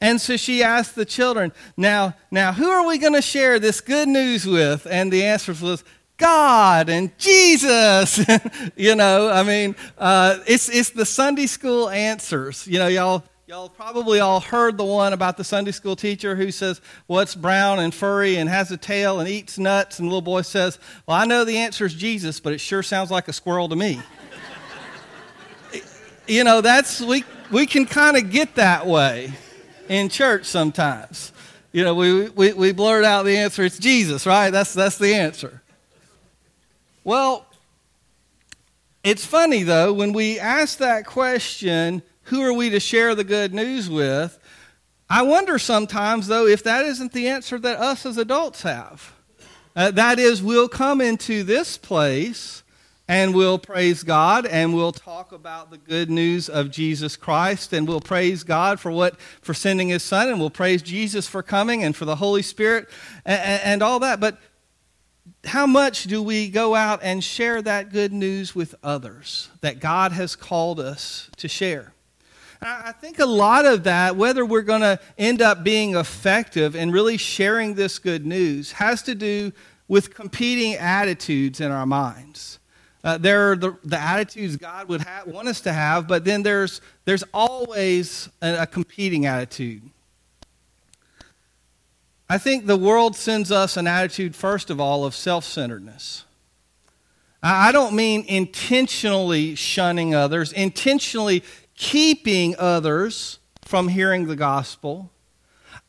And 0.00 0.20
so 0.20 0.36
she 0.36 0.62
asked 0.62 0.94
the 0.94 1.04
children, 1.04 1.52
now, 1.76 2.14
now 2.30 2.52
who 2.52 2.70
are 2.70 2.86
we 2.86 2.96
going 2.96 3.14
to 3.14 3.22
share 3.22 3.58
this 3.58 3.80
good 3.80 4.08
news 4.08 4.46
with? 4.46 4.86
And 4.88 5.12
the 5.12 5.24
answer 5.24 5.52
was, 5.52 5.82
God 6.16 6.88
and 6.88 7.16
Jesus. 7.18 8.24
you 8.76 8.94
know, 8.94 9.28
I 9.30 9.42
mean, 9.42 9.74
uh, 9.98 10.38
it's, 10.46 10.68
it's 10.68 10.90
the 10.90 11.06
Sunday 11.06 11.46
school 11.46 11.88
answers. 11.88 12.68
You 12.68 12.78
know, 12.78 12.86
y'all, 12.86 13.24
y'all 13.52 13.68
probably 13.68 14.18
all 14.18 14.40
heard 14.40 14.78
the 14.78 14.84
one 14.84 15.12
about 15.12 15.36
the 15.36 15.44
Sunday 15.44 15.72
school 15.72 15.94
teacher 15.94 16.34
who 16.34 16.50
says, 16.50 16.80
What's 17.06 17.34
brown 17.34 17.80
and 17.80 17.92
furry 17.92 18.36
and 18.36 18.48
has 18.48 18.72
a 18.72 18.78
tail 18.78 19.20
and 19.20 19.28
eats 19.28 19.58
nuts? 19.58 19.98
And 19.98 20.06
the 20.06 20.08
little 20.08 20.22
boy 20.22 20.40
says, 20.40 20.78
Well, 21.06 21.18
I 21.18 21.26
know 21.26 21.44
the 21.44 21.58
answer 21.58 21.84
is 21.84 21.92
Jesus, 21.92 22.40
but 22.40 22.54
it 22.54 22.62
sure 22.62 22.82
sounds 22.82 23.10
like 23.10 23.28
a 23.28 23.32
squirrel 23.34 23.68
to 23.68 23.76
me. 23.76 24.00
you 26.26 26.44
know, 26.44 26.62
that's, 26.62 27.02
we, 27.02 27.24
we 27.50 27.66
can 27.66 27.84
kind 27.84 28.16
of 28.16 28.30
get 28.30 28.54
that 28.54 28.86
way 28.86 29.34
in 29.86 30.08
church 30.08 30.46
sometimes. 30.46 31.30
You 31.72 31.84
know, 31.84 31.94
we, 31.94 32.30
we, 32.30 32.54
we 32.54 32.72
blurt 32.72 33.04
out 33.04 33.24
the 33.26 33.36
answer, 33.36 33.64
it's 33.64 33.78
Jesus, 33.78 34.24
right? 34.24 34.48
That's, 34.48 34.72
that's 34.72 34.96
the 34.96 35.14
answer. 35.14 35.60
Well, 37.04 37.44
it's 39.04 39.26
funny 39.26 39.62
though, 39.62 39.92
when 39.92 40.14
we 40.14 40.38
ask 40.38 40.78
that 40.78 41.04
question, 41.04 42.02
who 42.24 42.42
are 42.42 42.52
we 42.52 42.70
to 42.70 42.80
share 42.80 43.14
the 43.14 43.24
good 43.24 43.52
news 43.54 43.90
with? 43.90 44.38
I 45.08 45.22
wonder 45.22 45.58
sometimes, 45.58 46.26
though, 46.26 46.46
if 46.46 46.64
that 46.64 46.84
isn't 46.84 47.12
the 47.12 47.28
answer 47.28 47.58
that 47.58 47.78
us 47.78 48.06
as 48.06 48.16
adults 48.16 48.62
have. 48.62 49.12
Uh, 49.74 49.90
that 49.90 50.18
is, 50.18 50.42
we'll 50.42 50.68
come 50.68 51.00
into 51.00 51.42
this 51.42 51.76
place 51.76 52.62
and 53.08 53.34
we'll 53.34 53.58
praise 53.58 54.02
God 54.02 54.46
and 54.46 54.74
we'll 54.74 54.92
talk 54.92 55.32
about 55.32 55.70
the 55.70 55.78
good 55.78 56.08
news 56.08 56.48
of 56.48 56.70
Jesus 56.70 57.16
Christ 57.16 57.72
and 57.72 57.86
we'll 57.86 58.00
praise 58.00 58.42
God 58.44 58.80
for 58.80 58.90
what 58.90 59.20
for 59.42 59.54
sending 59.54 59.88
his 59.88 60.02
son 60.02 60.28
and 60.28 60.38
we'll 60.38 60.50
praise 60.50 60.82
Jesus 60.82 61.26
for 61.26 61.42
coming 61.42 61.82
and 61.82 61.96
for 61.96 62.04
the 62.04 62.16
Holy 62.16 62.42
Spirit 62.42 62.88
and, 63.24 63.62
and 63.62 63.82
all 63.82 64.00
that 64.00 64.20
but 64.20 64.38
how 65.44 65.66
much 65.66 66.04
do 66.04 66.22
we 66.22 66.48
go 66.48 66.74
out 66.74 67.00
and 67.02 67.22
share 67.22 67.60
that 67.62 67.92
good 67.92 68.12
news 68.12 68.54
with 68.54 68.74
others 68.82 69.50
that 69.60 69.80
God 69.80 70.12
has 70.12 70.36
called 70.36 70.78
us 70.78 71.28
to 71.36 71.48
share? 71.48 71.91
I 72.64 72.92
think 72.92 73.18
a 73.18 73.26
lot 73.26 73.66
of 73.66 73.84
that, 73.84 74.16
whether 74.16 74.46
we're 74.46 74.62
going 74.62 74.82
to 74.82 75.00
end 75.18 75.42
up 75.42 75.64
being 75.64 75.96
effective 75.96 76.76
and 76.76 76.92
really 76.92 77.16
sharing 77.16 77.74
this 77.74 77.98
good 77.98 78.24
news, 78.24 78.72
has 78.72 79.02
to 79.02 79.14
do 79.16 79.52
with 79.88 80.14
competing 80.14 80.74
attitudes 80.74 81.60
in 81.60 81.72
our 81.72 81.86
minds. 81.86 82.60
Uh, 83.02 83.18
there 83.18 83.50
are 83.50 83.56
the, 83.56 83.76
the 83.82 84.00
attitudes 84.00 84.56
God 84.56 84.88
would 84.88 85.00
have, 85.00 85.26
want 85.26 85.48
us 85.48 85.60
to 85.62 85.72
have, 85.72 86.06
but 86.06 86.24
then 86.24 86.44
there's, 86.44 86.80
there's 87.04 87.24
always 87.34 88.28
a, 88.40 88.62
a 88.62 88.66
competing 88.66 89.26
attitude. 89.26 89.82
I 92.30 92.38
think 92.38 92.66
the 92.66 92.76
world 92.76 93.16
sends 93.16 93.50
us 93.50 93.76
an 93.76 93.88
attitude, 93.88 94.36
first 94.36 94.70
of 94.70 94.80
all, 94.80 95.04
of 95.04 95.16
self 95.16 95.44
centeredness. 95.44 96.24
I 97.42 97.72
don't 97.72 97.96
mean 97.96 98.24
intentionally 98.28 99.56
shunning 99.56 100.14
others, 100.14 100.52
intentionally 100.52 101.42
keeping 101.76 102.54
others 102.58 103.38
from 103.64 103.88
hearing 103.88 104.26
the 104.26 104.36
gospel. 104.36 105.10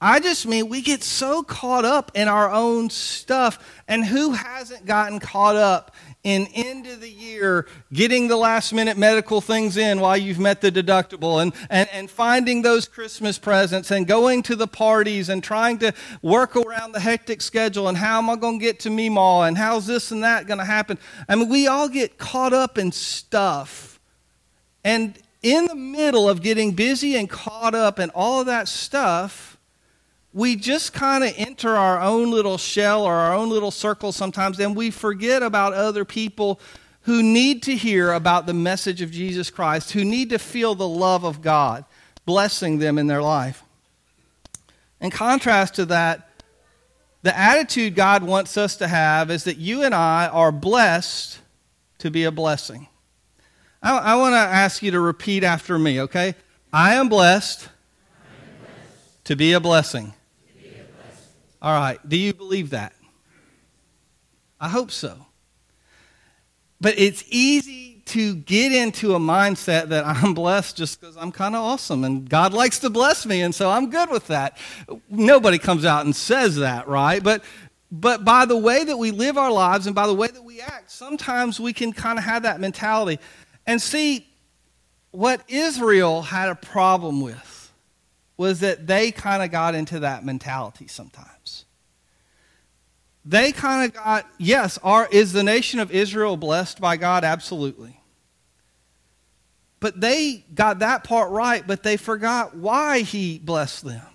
I 0.03 0.19
just 0.19 0.45
mean 0.45 0.67
we 0.67 0.81
get 0.81 1.01
so 1.01 1.43
caught 1.43 1.85
up 1.85 2.11
in 2.13 2.27
our 2.27 2.51
own 2.51 2.89
stuff. 2.89 3.81
And 3.87 4.03
who 4.03 4.31
hasn't 4.31 4.85
gotten 4.85 5.19
caught 5.19 5.55
up 5.55 5.95
in 6.23 6.47
end 6.53 6.87
of 6.87 6.99
the 6.99 7.09
year 7.09 7.67
getting 7.91 8.27
the 8.27 8.35
last 8.35 8.73
minute 8.73 8.97
medical 8.97 9.39
things 9.39 9.77
in 9.77 9.99
while 9.99 10.17
you've 10.17 10.39
met 10.39 10.59
the 10.59 10.71
deductible 10.71 11.41
and, 11.41 11.53
and, 11.69 11.87
and 11.93 12.09
finding 12.09 12.61
those 12.61 12.85
Christmas 12.85 13.37
presents 13.37 13.91
and 13.91 14.05
going 14.05 14.43
to 14.43 14.55
the 14.55 14.67
parties 14.67 15.29
and 15.29 15.41
trying 15.41 15.77
to 15.77 15.93
work 16.21 16.55
around 16.55 16.93
the 16.93 16.99
hectic 16.99 17.41
schedule 17.41 17.87
and 17.87 17.97
how 17.97 18.17
am 18.17 18.29
I 18.29 18.35
going 18.35 18.59
to 18.59 18.65
get 18.65 18.79
to 18.81 18.89
Meemaw 18.89 19.47
and 19.47 19.57
how's 19.57 19.85
this 19.85 20.11
and 20.11 20.23
that 20.23 20.47
going 20.47 20.59
to 20.59 20.65
happen? 20.65 20.97
I 21.29 21.35
mean, 21.35 21.49
we 21.49 21.67
all 21.67 21.87
get 21.87 22.17
caught 22.17 22.53
up 22.53 22.77
in 22.77 22.91
stuff. 22.91 24.01
And 24.83 25.17
in 25.43 25.65
the 25.65 25.75
middle 25.75 26.27
of 26.27 26.41
getting 26.41 26.71
busy 26.71 27.15
and 27.17 27.29
caught 27.29 27.75
up 27.75 27.99
and 27.99 28.11
all 28.15 28.39
of 28.39 28.45
that 28.47 28.67
stuff, 28.67 29.57
we 30.33 30.55
just 30.55 30.93
kind 30.93 31.23
of 31.23 31.33
enter 31.37 31.75
our 31.75 31.99
own 31.99 32.31
little 32.31 32.57
shell 32.57 33.03
or 33.03 33.13
our 33.13 33.35
own 33.35 33.49
little 33.49 33.69
circle 33.69 34.11
sometimes, 34.11 34.59
and 34.59 34.75
we 34.75 34.89
forget 34.89 35.43
about 35.43 35.73
other 35.73 36.05
people 36.05 36.59
who 37.01 37.21
need 37.21 37.61
to 37.63 37.75
hear 37.75 38.13
about 38.13 38.47
the 38.47 38.53
message 38.53 39.01
of 39.01 39.11
Jesus 39.11 39.49
Christ, 39.49 39.91
who 39.91 40.05
need 40.05 40.29
to 40.29 40.39
feel 40.39 40.73
the 40.73 40.87
love 40.87 41.23
of 41.25 41.41
God 41.41 41.85
blessing 42.25 42.79
them 42.79 42.97
in 42.97 43.07
their 43.07 43.21
life. 43.21 43.63
In 45.01 45.11
contrast 45.11 45.75
to 45.75 45.85
that, 45.85 46.29
the 47.21 47.37
attitude 47.37 47.95
God 47.95 48.23
wants 48.23 48.57
us 48.57 48.77
to 48.77 48.87
have 48.87 49.29
is 49.29 49.43
that 49.43 49.57
you 49.57 49.83
and 49.83 49.93
I 49.93 50.27
are 50.27 50.51
blessed 50.51 51.39
to 51.99 52.09
be 52.09 52.23
a 52.23 52.31
blessing. 52.31 52.87
I, 53.83 53.97
I 53.97 54.15
want 54.15 54.33
to 54.33 54.37
ask 54.37 54.81
you 54.81 54.91
to 54.91 54.99
repeat 54.99 55.43
after 55.43 55.77
me, 55.77 56.01
okay? 56.01 56.35
I 56.71 56.95
am 56.95 57.09
blessed, 57.09 57.67
I 57.67 58.49
am 58.49 58.57
blessed. 58.61 59.25
to 59.25 59.35
be 59.35 59.53
a 59.53 59.59
blessing. 59.59 60.13
All 61.61 61.79
right. 61.79 61.97
Do 62.07 62.17
you 62.17 62.33
believe 62.33 62.71
that? 62.71 62.93
I 64.59 64.67
hope 64.67 64.91
so. 64.91 65.27
But 66.81 66.95
it's 66.97 67.23
easy 67.29 68.01
to 68.07 68.35
get 68.35 68.73
into 68.73 69.15
a 69.15 69.19
mindset 69.19 69.87
that 69.87 70.05
I'm 70.05 70.33
blessed 70.33 70.75
just 70.75 70.99
because 70.99 71.15
I'm 71.15 71.31
kind 71.31 71.55
of 71.55 71.61
awesome 71.61 72.03
and 72.03 72.29
God 72.29 72.53
likes 72.53 72.79
to 72.79 72.89
bless 72.89 73.25
me, 73.25 73.41
and 73.41 73.55
so 73.55 73.69
I'm 73.69 73.89
good 73.89 74.09
with 74.09 74.27
that. 74.27 74.57
Nobody 75.09 75.57
comes 75.57 75.85
out 75.85 76.03
and 76.03 76.13
says 76.13 76.57
that, 76.57 76.87
right? 76.89 77.23
But 77.23 77.43
but 77.89 78.25
by 78.25 78.45
the 78.45 78.57
way 78.57 78.83
that 78.83 78.97
we 78.97 79.11
live 79.11 79.37
our 79.37 79.51
lives 79.51 79.85
and 79.85 79.95
by 79.95 80.07
the 80.07 80.13
way 80.13 80.27
that 80.27 80.43
we 80.43 80.59
act, 80.59 80.91
sometimes 80.91 81.59
we 81.59 81.71
can 81.71 81.93
kind 81.93 82.17
of 82.17 82.25
have 82.25 82.43
that 82.43 82.59
mentality. 82.59 83.19
And 83.65 83.81
see, 83.81 84.27
what 85.11 85.41
Israel 85.47 86.21
had 86.21 86.49
a 86.49 86.55
problem 86.55 87.21
with 87.21 87.71
was 88.37 88.61
that 88.61 88.87
they 88.87 89.11
kind 89.11 89.43
of 89.43 89.51
got 89.51 89.75
into 89.75 89.99
that 89.99 90.25
mentality 90.25 90.87
sometimes 90.87 91.65
they 93.25 93.51
kind 93.51 93.85
of 93.89 93.93
got, 93.93 94.27
yes, 94.37 94.77
are, 94.83 95.07
is 95.11 95.31
the 95.31 95.43
nation 95.43 95.79
of 95.79 95.91
Israel 95.91 96.35
blessed 96.35 96.81
by 96.81 96.97
God? 96.97 97.23
Absolutely. 97.23 97.99
But 99.79 99.99
they 99.99 100.45
got 100.53 100.79
that 100.79 101.03
part 101.03 101.31
right, 101.31 101.65
but 101.65 101.83
they 101.83 101.97
forgot 101.97 102.55
why 102.55 102.99
he 103.01 103.39
blessed 103.39 103.85
them. 103.85 104.05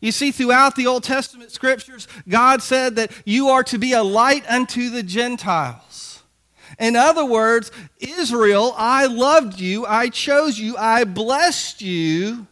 You 0.00 0.12
see, 0.12 0.30
throughout 0.30 0.76
the 0.76 0.86
Old 0.86 1.04
Testament 1.04 1.50
scriptures, 1.50 2.08
God 2.28 2.62
said 2.62 2.96
that 2.96 3.12
you 3.24 3.48
are 3.48 3.62
to 3.64 3.78
be 3.78 3.92
a 3.92 4.02
light 4.02 4.48
unto 4.48 4.90
the 4.90 5.02
Gentiles. 5.02 6.09
In 6.78 6.96
other 6.96 7.24
words, 7.24 7.70
Israel, 7.98 8.74
I 8.76 9.06
loved 9.06 9.58
you, 9.58 9.86
I 9.86 10.08
chose 10.08 10.58
you, 10.58 10.76
I 10.76 11.04
blessed 11.04 11.82
you 11.82 12.46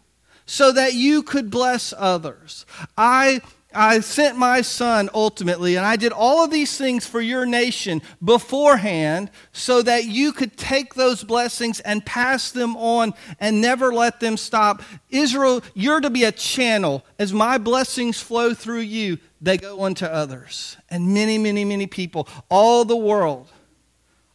so 0.47 0.73
that 0.73 0.95
you 0.95 1.23
could 1.23 1.51
bless 1.51 1.93
others. 1.97 2.65
I 2.97 3.41
I 3.75 4.01
sent 4.01 4.39
my 4.39 4.63
son 4.63 5.11
ultimately, 5.13 5.77
and 5.77 5.85
I 5.85 5.97
did 5.97 6.11
all 6.11 6.43
of 6.43 6.51
these 6.51 6.79
things 6.79 7.07
for 7.07 7.21
your 7.21 7.45
nation 7.45 8.01
beforehand 8.25 9.31
so 9.53 9.83
that 9.83 10.07
you 10.07 10.33
could 10.33 10.57
take 10.57 10.95
those 10.95 11.23
blessings 11.23 11.81
and 11.81 12.05
pass 12.05 12.51
them 12.51 12.77
on 12.77 13.13
and 13.39 13.61
never 13.61 13.93
let 13.93 14.21
them 14.21 14.39
stop. 14.39 14.83
Israel, 15.11 15.63
you're 15.75 16.01
to 16.01 16.09
be 16.09 16.25
a 16.25 16.33
channel. 16.33 17.05
As 17.19 17.35
my 17.35 17.59
blessings 17.59 18.19
flow 18.19 18.55
through 18.55 18.81
you, 18.81 19.19
they 19.41 19.59
go 19.59 19.83
on 19.83 19.95
to 19.97 20.13
others. 20.13 20.79
And 20.89 21.13
many, 21.13 21.37
many, 21.37 21.65
many 21.67 21.87
people, 21.87 22.27
all 22.49 22.87
the 22.87 22.97
world, 22.97 23.53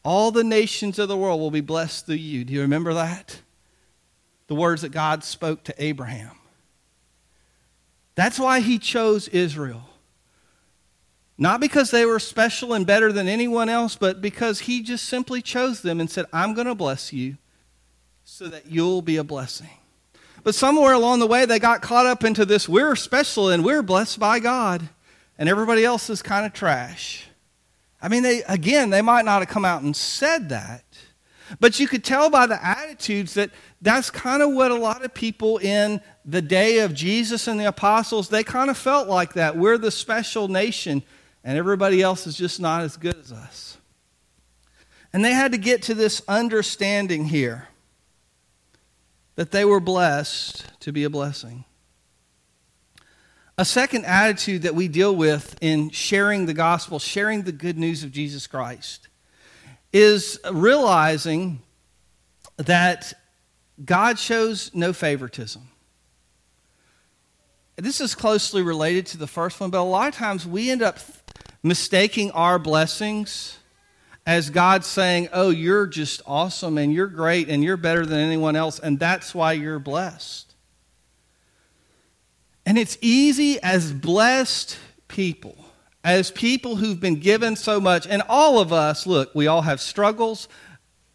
all 0.04 0.32
the 0.32 0.44
nations 0.44 1.00
of 1.00 1.08
the 1.08 1.18
world 1.18 1.40
will 1.40 1.52
be 1.52 1.62
blessed 1.62 2.06
through 2.06 2.16
you. 2.16 2.44
Do 2.44 2.54
you 2.54 2.62
remember 2.62 2.94
that? 2.94 3.42
The 4.48 4.56
words 4.56 4.82
that 4.82 4.92
God 4.92 5.24
spoke 5.24 5.64
to 5.66 5.84
Abraham. 5.84 6.36
That's 8.16 8.38
why 8.38 8.60
he 8.60 8.78
chose 8.78 9.28
Israel. 9.30 9.90
Not 11.38 11.60
because 11.60 11.90
they 11.90 12.06
were 12.06 12.20
special 12.20 12.74
and 12.74 12.86
better 12.86 13.12
than 13.12 13.28
anyone 13.28 13.70
else, 13.70 13.96
but 13.96 14.22
because 14.22 14.62
he 14.62 14.84
just 14.84 15.06
simply 15.06 15.42
chose 15.42 15.82
them 15.82 16.00
and 16.00 16.10
said, 16.10 16.26
I'm 16.32 16.54
going 16.54 16.68
to 16.68 16.76
bless 16.76 17.12
you 17.12 17.38
so 18.24 18.48
that 18.48 18.68
you'll 18.70 19.02
be 19.02 19.18
a 19.18 19.24
blessing. 19.24 19.70
But 20.44 20.56
somewhere 20.56 20.94
along 20.94 21.20
the 21.20 21.28
way, 21.28 21.46
they 21.46 21.60
got 21.60 21.82
caught 21.82 22.06
up 22.06 22.24
into 22.24 22.46
this 22.46 22.70
we're 22.70 22.96
special 22.96 23.50
and 23.50 23.64
we're 23.64 23.82
blessed 23.82 24.20
by 24.20 24.40
God, 24.40 24.90
and 25.38 25.50
everybody 25.50 25.84
else 25.84 26.10
is 26.10 26.22
kind 26.22 26.46
of 26.46 26.54
trash. 26.54 27.28
I 28.04 28.10
mean, 28.10 28.22
they, 28.22 28.44
again, 28.44 28.90
they 28.90 29.02
might 29.02 29.24
not 29.24 29.40
have 29.40 29.48
come 29.48 29.64
out 29.64 29.82
and 29.82 29.96
said 29.96 30.50
that, 30.50 30.84
but 31.62 31.80
you 31.80 31.88
could 31.88 32.04
tell 32.04 32.30
by 32.30 32.46
the 32.48 32.64
attitudes 32.64 33.36
that 33.36 33.50
that's 33.82 34.12
kind 34.12 34.44
of 34.44 34.52
what 34.52 34.72
a 34.72 34.76
lot 34.76 35.06
of 35.06 35.14
people 35.14 35.58
in 35.58 36.02
the 36.26 36.42
day 36.42 36.80
of 36.80 36.94
Jesus 36.94 37.48
and 37.48 37.58
the 37.58 37.66
apostles, 37.66 38.28
they 38.28 38.44
kind 38.44 38.70
of 38.70 38.78
felt 38.78 39.08
like 39.08 39.34
that. 39.34 39.56
We're 39.56 39.78
the 39.78 39.90
special 39.90 40.50
nation, 40.50 41.02
and 41.46 41.58
everybody 41.58 42.02
else 42.02 42.28
is 42.28 42.36
just 42.36 42.60
not 42.60 42.82
as 42.82 42.98
good 42.98 43.18
as 43.18 43.32
us. 43.32 43.78
And 45.14 45.24
they 45.24 45.32
had 45.32 45.54
to 45.54 45.58
get 45.58 45.84
to 45.84 45.94
this 45.94 46.22
understanding 46.28 47.26
here 47.26 47.70
that 49.36 49.52
they 49.52 49.64
were 49.64 49.80
blessed 49.80 50.66
to 50.82 50.92
be 50.92 51.06
a 51.06 51.10
blessing. 51.10 51.64
A 53.58 53.66
second 53.66 54.06
attitude 54.06 54.64
that 54.64 54.74
we 54.74 54.88
deal 54.88 55.16
with 55.16 55.56
in 55.62 55.92
sharing 55.92 56.48
the 56.48 56.56
gospel, 56.56 56.98
sharing 56.98 57.44
the 57.44 57.52
good 57.52 57.78
news 57.78 58.04
of 58.04 58.12
Jesus 58.12 58.48
Christ, 58.48 59.10
is 59.92 60.40
realizing 60.52 61.62
that 62.58 63.14
God 63.84 64.18
shows 64.18 64.74
no 64.74 64.92
favoritism. 64.92 65.70
This 67.76 68.02
is 68.02 68.16
closely 68.16 68.64
related 68.64 69.06
to 69.08 69.18
the 69.18 69.28
first 69.28 69.60
one, 69.60 69.70
but 69.70 69.80
a 69.80 69.84
lot 69.84 70.08
of 70.08 70.16
times 70.16 70.48
we 70.48 70.72
end 70.72 70.82
up 70.82 70.98
mistaking 71.62 72.32
our 72.32 72.58
blessings 72.58 73.58
as 74.26 74.50
God 74.50 74.84
saying, 74.84 75.30
Oh, 75.32 75.50
you're 75.50 75.86
just 75.86 76.22
awesome 76.26 76.78
and 76.78 76.92
you're 76.92 77.08
great 77.08 77.50
and 77.50 77.64
you're 77.64 77.78
better 77.78 78.06
than 78.06 78.20
anyone 78.20 78.56
else, 78.56 78.80
and 78.80 79.00
that's 79.00 79.36
why 79.36 79.54
you're 79.54 79.80
blessed. 79.80 80.53
And 82.66 82.78
it's 82.78 82.98
easy 83.02 83.62
as 83.62 83.92
blessed 83.92 84.78
people, 85.08 85.58
as 86.04 86.32
people 86.32 86.78
who've 86.78 87.00
been 87.00 87.20
given 87.20 87.56
so 87.56 87.80
much, 87.80 88.08
and 88.08 88.22
all 88.30 88.60
of 88.60 88.72
us, 88.72 89.06
look, 89.06 89.34
we 89.36 89.48
all 89.48 89.62
have 89.62 89.82
struggles. 89.82 90.48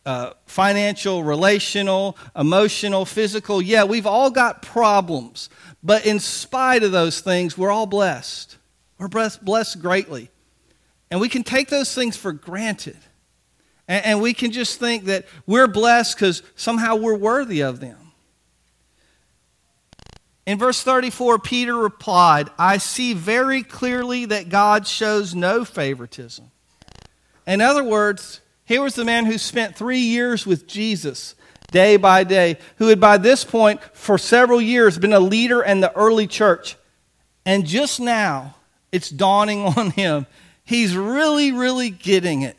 Uh, 0.07 0.33
financial, 0.47 1.23
relational, 1.23 2.17
emotional, 2.35 3.05
physical. 3.05 3.61
Yeah, 3.61 3.85
we've 3.85 4.07
all 4.07 4.31
got 4.31 4.62
problems. 4.62 5.50
But 5.83 6.07
in 6.07 6.19
spite 6.19 6.83
of 6.83 6.93
those 6.93 7.21
things, 7.21 7.59
we're 7.59 7.71
all 7.71 7.85
blessed. 7.85 8.57
We're 8.97 9.09
blessed, 9.09 9.45
blessed 9.45 9.83
greatly. 9.83 10.31
And 11.11 11.21
we 11.21 11.28
can 11.28 11.43
take 11.43 11.69
those 11.69 11.95
things 11.95 12.17
for 12.17 12.33
granted. 12.33 12.97
And, 13.87 14.05
and 14.05 14.23
we 14.23 14.33
can 14.33 14.50
just 14.50 14.81
think 14.81 15.05
that 15.07 15.26
we're 15.47 15.69
blessed 15.69 16.17
because 16.17 16.43
somehow 16.57 16.97
we're 16.97 17.17
worthy 17.17 17.61
of 17.61 17.81
them. 17.81 18.08
In 20.49 20.57
verse 20.57 20.83
34, 20.83 21.40
Peter 21.40 21.76
replied, 21.76 22.49
I 22.59 22.78
see 22.78 23.12
very 23.12 23.62
clearly 23.62 24.25
that 24.25 24.49
God 24.49 24.87
shows 24.87 25.35
no 25.35 25.62
favoritism. 25.62 26.50
In 27.47 27.61
other 27.61 27.85
words, 27.85 28.40
here 28.64 28.81
was 28.81 28.95
the 28.95 29.05
man 29.05 29.26
who 29.26 29.37
spent 29.37 29.76
three 29.76 29.99
years 29.99 30.47
with 30.47 30.67
Jesus 30.67 31.35
day 31.71 31.99
by 31.99 32.25
day, 32.25 32.57
who 32.76 32.87
had 32.87 32.99
by 32.99 33.19
this 33.19 33.45
point 33.45 33.78
for 33.93 34.17
several 34.17 34.59
years 34.59 34.97
been 34.97 35.12
a 35.12 35.21
leader 35.21 35.62
in 35.62 35.81
the 35.81 35.95
early 35.95 36.26
church. 36.26 36.76
And 37.45 37.67
just 37.67 38.00
now, 38.00 38.55
it's 38.90 39.11
dawning 39.11 39.61
on 39.76 39.90
him 39.90 40.25
he's 40.64 40.97
really, 40.97 41.52
really 41.52 41.90
getting 41.90 42.40
it. 42.40 42.57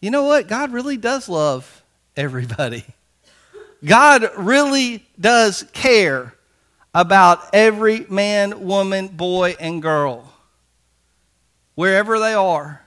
You 0.00 0.10
know 0.10 0.24
what? 0.24 0.48
God 0.48 0.72
really 0.72 0.96
does 0.96 1.28
love 1.28 1.82
everybody. 2.16 2.86
God 3.84 4.30
really 4.38 5.06
does 5.20 5.62
care 5.74 6.32
about 6.94 7.48
every 7.52 8.06
man, 8.08 8.64
woman, 8.64 9.08
boy, 9.08 9.54
and 9.60 9.80
girl, 9.80 10.32
wherever 11.74 12.18
they 12.18 12.34
are, 12.34 12.82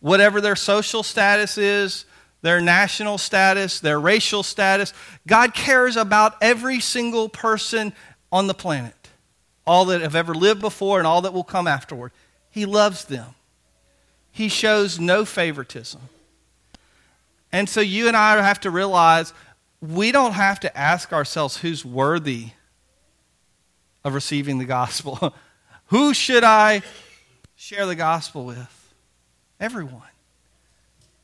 whatever 0.00 0.40
their 0.40 0.56
social 0.56 1.02
status 1.02 1.56
is, 1.56 2.04
their 2.42 2.60
national 2.60 3.18
status, 3.18 3.80
their 3.80 3.98
racial 3.98 4.42
status. 4.42 4.92
God 5.26 5.54
cares 5.54 5.96
about 5.96 6.36
every 6.40 6.80
single 6.80 7.28
person 7.28 7.92
on 8.30 8.46
the 8.46 8.54
planet, 8.54 9.08
all 9.66 9.86
that 9.86 10.00
have 10.00 10.14
ever 10.14 10.34
lived 10.34 10.60
before 10.60 10.98
and 10.98 11.06
all 11.06 11.22
that 11.22 11.32
will 11.32 11.44
come 11.44 11.66
afterward. 11.66 12.12
He 12.50 12.66
loves 12.66 13.06
them. 13.06 13.34
He 14.30 14.48
shows 14.48 15.00
no 15.00 15.24
favoritism. 15.24 16.00
And 17.50 17.68
so 17.68 17.80
you 17.80 18.06
and 18.06 18.16
I 18.16 18.40
have 18.42 18.60
to 18.60 18.70
realize 18.70 19.32
we 19.80 20.12
don't 20.12 20.32
have 20.32 20.60
to 20.60 20.76
ask 20.76 21.12
ourselves 21.12 21.56
who's 21.56 21.84
worthy 21.84 22.50
of 24.06 24.14
receiving 24.14 24.58
the 24.58 24.64
gospel. 24.64 25.34
Who 25.86 26.14
should 26.14 26.44
I 26.44 26.82
share 27.56 27.86
the 27.86 27.96
gospel 27.96 28.44
with? 28.46 28.94
Everyone. 29.58 30.02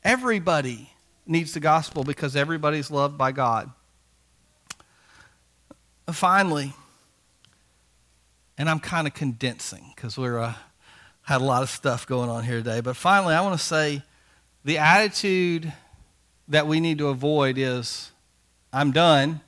Everybody 0.02 0.90
needs 1.24 1.54
the 1.54 1.60
gospel 1.60 2.02
because 2.02 2.34
everybody's 2.34 2.90
loved 2.90 3.16
by 3.16 3.30
God. 3.30 3.70
Finally, 6.10 6.72
and 8.58 8.68
I'm 8.68 8.80
kind 8.80 9.06
of 9.06 9.14
condensing 9.14 9.92
because 9.94 10.18
we're 10.18 10.40
uh, 10.40 10.54
had 11.22 11.40
a 11.40 11.44
lot 11.44 11.62
of 11.62 11.70
stuff 11.70 12.04
going 12.08 12.28
on 12.28 12.42
here 12.42 12.56
today. 12.56 12.80
But 12.80 12.96
finally, 12.96 13.34
I 13.34 13.40
want 13.42 13.58
to 13.58 13.64
say 13.64 14.02
the 14.64 14.78
attitude 14.78 15.72
that 16.48 16.66
we 16.66 16.80
need 16.80 16.98
to 16.98 17.08
avoid 17.08 17.58
is 17.58 18.10
I'm 18.72 18.90
done. 18.90 19.40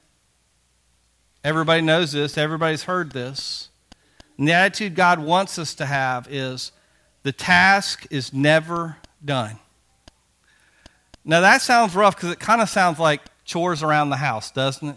Everybody 1.44 1.82
knows 1.82 2.12
this, 2.12 2.38
everybody's 2.38 2.84
heard 2.84 3.12
this. 3.12 3.68
And 4.38 4.48
the 4.48 4.52
attitude 4.52 4.94
God 4.94 5.18
wants 5.18 5.58
us 5.58 5.74
to 5.74 5.86
have 5.86 6.26
is 6.28 6.72
the 7.22 7.32
task 7.32 8.06
is 8.10 8.32
never 8.32 8.96
done. 9.22 9.58
Now, 11.24 11.42
that 11.42 11.62
sounds 11.62 11.94
rough 11.94 12.16
because 12.16 12.30
it 12.30 12.40
kind 12.40 12.60
of 12.60 12.68
sounds 12.68 12.98
like 12.98 13.20
chores 13.44 13.82
around 13.82 14.10
the 14.10 14.16
house, 14.16 14.50
doesn't 14.50 14.88
it? 14.88 14.96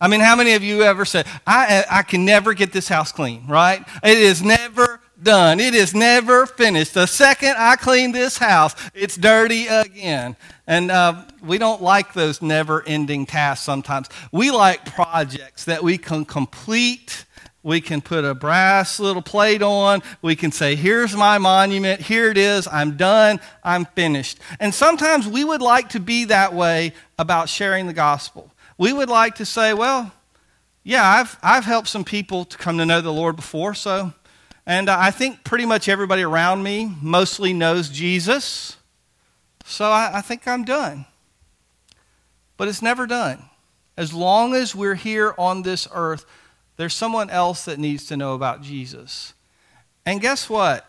I 0.00 0.08
mean, 0.08 0.20
how 0.20 0.36
many 0.36 0.54
of 0.54 0.62
you 0.62 0.82
ever 0.82 1.04
said, 1.04 1.26
I, 1.46 1.84
I 1.90 2.02
can 2.02 2.24
never 2.24 2.54
get 2.54 2.72
this 2.72 2.88
house 2.88 3.10
clean, 3.10 3.46
right? 3.46 3.82
It 4.02 4.18
is 4.18 4.42
never 4.42 4.93
done. 5.24 5.58
It 5.58 5.74
is 5.74 5.94
never 5.94 6.46
finished. 6.46 6.94
The 6.94 7.06
second 7.06 7.54
I 7.58 7.76
clean 7.76 8.12
this 8.12 8.38
house, 8.38 8.74
it's 8.94 9.16
dirty 9.16 9.66
again. 9.66 10.36
And 10.66 10.90
uh, 10.90 11.24
we 11.42 11.58
don't 11.58 11.82
like 11.82 12.12
those 12.12 12.40
never 12.40 12.82
ending 12.86 13.26
tasks 13.26 13.64
sometimes. 13.64 14.08
We 14.30 14.50
like 14.50 14.94
projects 14.94 15.64
that 15.64 15.82
we 15.82 15.98
can 15.98 16.24
complete. 16.24 17.24
We 17.62 17.80
can 17.80 18.02
put 18.02 18.24
a 18.24 18.34
brass 18.34 19.00
little 19.00 19.22
plate 19.22 19.62
on. 19.62 20.02
We 20.20 20.36
can 20.36 20.52
say, 20.52 20.74
Here's 20.74 21.16
my 21.16 21.38
monument. 21.38 22.02
Here 22.02 22.30
it 22.30 22.38
is. 22.38 22.68
I'm 22.70 22.96
done. 22.96 23.40
I'm 23.62 23.86
finished. 23.86 24.38
And 24.60 24.74
sometimes 24.74 25.26
we 25.26 25.44
would 25.44 25.62
like 25.62 25.88
to 25.90 26.00
be 26.00 26.26
that 26.26 26.52
way 26.52 26.92
about 27.18 27.48
sharing 27.48 27.86
the 27.86 27.94
gospel. 27.94 28.52
We 28.76 28.92
would 28.92 29.08
like 29.08 29.36
to 29.36 29.46
say, 29.46 29.72
Well, 29.72 30.12
yeah, 30.82 31.02
I've, 31.08 31.38
I've 31.42 31.64
helped 31.64 31.88
some 31.88 32.04
people 32.04 32.44
to 32.44 32.58
come 32.58 32.76
to 32.76 32.84
know 32.84 33.00
the 33.00 33.12
Lord 33.12 33.36
before, 33.36 33.72
so 33.72 34.12
and 34.66 34.88
uh, 34.88 34.96
I 34.98 35.10
think 35.10 35.44
pretty 35.44 35.66
much 35.66 35.88
everybody 35.88 36.22
around 36.22 36.62
me 36.62 36.94
mostly 37.02 37.52
knows 37.52 37.88
Jesus. 37.88 38.76
So 39.64 39.86
I, 39.90 40.12
I, 40.14 40.20
think 40.20 40.46
I'm 40.48 40.64
done. 40.64 41.06
But 42.56 42.68
it's 42.68 42.82
never 42.82 43.06
done. 43.06 43.42
As 43.96 44.12
long 44.12 44.54
as 44.54 44.74
we're 44.74 44.94
here 44.94 45.34
on 45.38 45.62
this 45.62 45.86
earth, 45.92 46.24
there's 46.76 46.94
someone 46.94 47.30
else 47.30 47.64
that 47.66 47.78
needs 47.78 48.06
to 48.06 48.16
know 48.16 48.34
about 48.34 48.62
Jesus. 48.62 49.34
And 50.06 50.20
guess 50.20 50.48
what? 50.48 50.88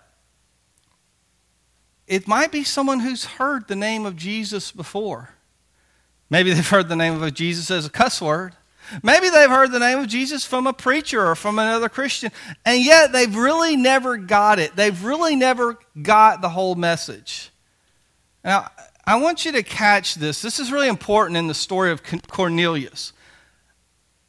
It 2.07 2.27
might 2.27 2.51
be 2.51 2.63
someone 2.63 2.99
who's 2.99 3.25
heard 3.25 3.67
the 3.67 3.75
name 3.75 4.05
of 4.05 4.15
Jesus 4.15 4.71
before. 4.71 5.31
Maybe 6.29 6.53
they've 6.53 6.67
heard 6.67 6.89
the 6.89 6.95
name 6.95 7.21
of 7.21 7.33
Jesus 7.33 7.69
as 7.71 7.85
a 7.85 7.89
cuss 7.89 8.21
word. 8.21 8.55
Maybe 9.04 9.30
they've 9.30 9.50
heard 9.50 9.71
the 9.71 9.80
name 9.80 10.00
of 10.00 10.08
Jesus 10.08 10.45
from 10.45 10.67
a 10.67 10.74
preacher 10.74 11.26
or 11.26 11.36
from 11.36 11.60
another 11.60 11.89
Christian, 11.89 12.32
and 12.65 12.84
yet 12.84 13.12
they've 13.12 13.36
really 13.36 13.76
never 13.76 14.17
got 14.17 14.60
it. 14.60 14.76
They've 14.76 15.04
really 15.04 15.36
never 15.36 15.78
got 16.02 16.41
the 16.41 16.50
whole 16.50 16.76
message. 16.76 17.52
Now, 18.43 18.69
I 19.06 19.17
want 19.17 19.45
you 19.45 19.52
to 19.54 19.63
catch 19.63 20.15
this. 20.15 20.41
This 20.41 20.60
is 20.60 20.71
really 20.71 20.88
important 20.88 21.38
in 21.38 21.48
the 21.48 21.54
story 21.54 21.91
of 21.91 22.02
Cornelius. 22.28 23.13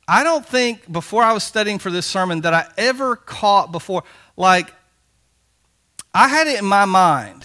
I 0.08 0.22
don't 0.22 0.46
think 0.46 0.90
before 0.90 1.22
I 1.22 1.32
was 1.32 1.42
studying 1.44 1.78
for 1.78 1.90
this 1.90 2.06
sermon 2.06 2.42
that 2.42 2.54
I 2.54 2.66
ever 2.76 3.16
caught 3.16 3.72
before, 3.72 4.04
like, 4.36 4.72
I 6.14 6.28
had 6.28 6.46
it 6.46 6.58
in 6.58 6.64
my 6.64 6.84
mind 6.84 7.44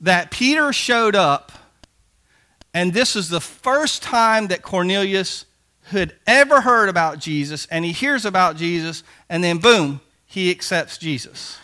that 0.00 0.30
Peter 0.30 0.72
showed 0.72 1.14
up, 1.14 1.52
and 2.72 2.92
this 2.92 3.16
is 3.16 3.28
the 3.28 3.40
first 3.40 4.02
time 4.02 4.46
that 4.48 4.62
Cornelius 4.62 5.44
who 5.92 5.98
had 5.98 6.14
ever 6.26 6.62
heard 6.62 6.88
about 6.88 7.18
Jesus, 7.18 7.66
and 7.70 7.84
he 7.84 7.92
hears 7.92 8.24
about 8.24 8.56
Jesus, 8.56 9.04
and 9.28 9.44
then 9.44 9.58
boom, 9.58 10.00
he 10.26 10.50
accepts 10.50 10.98
Jesus. 10.98 11.58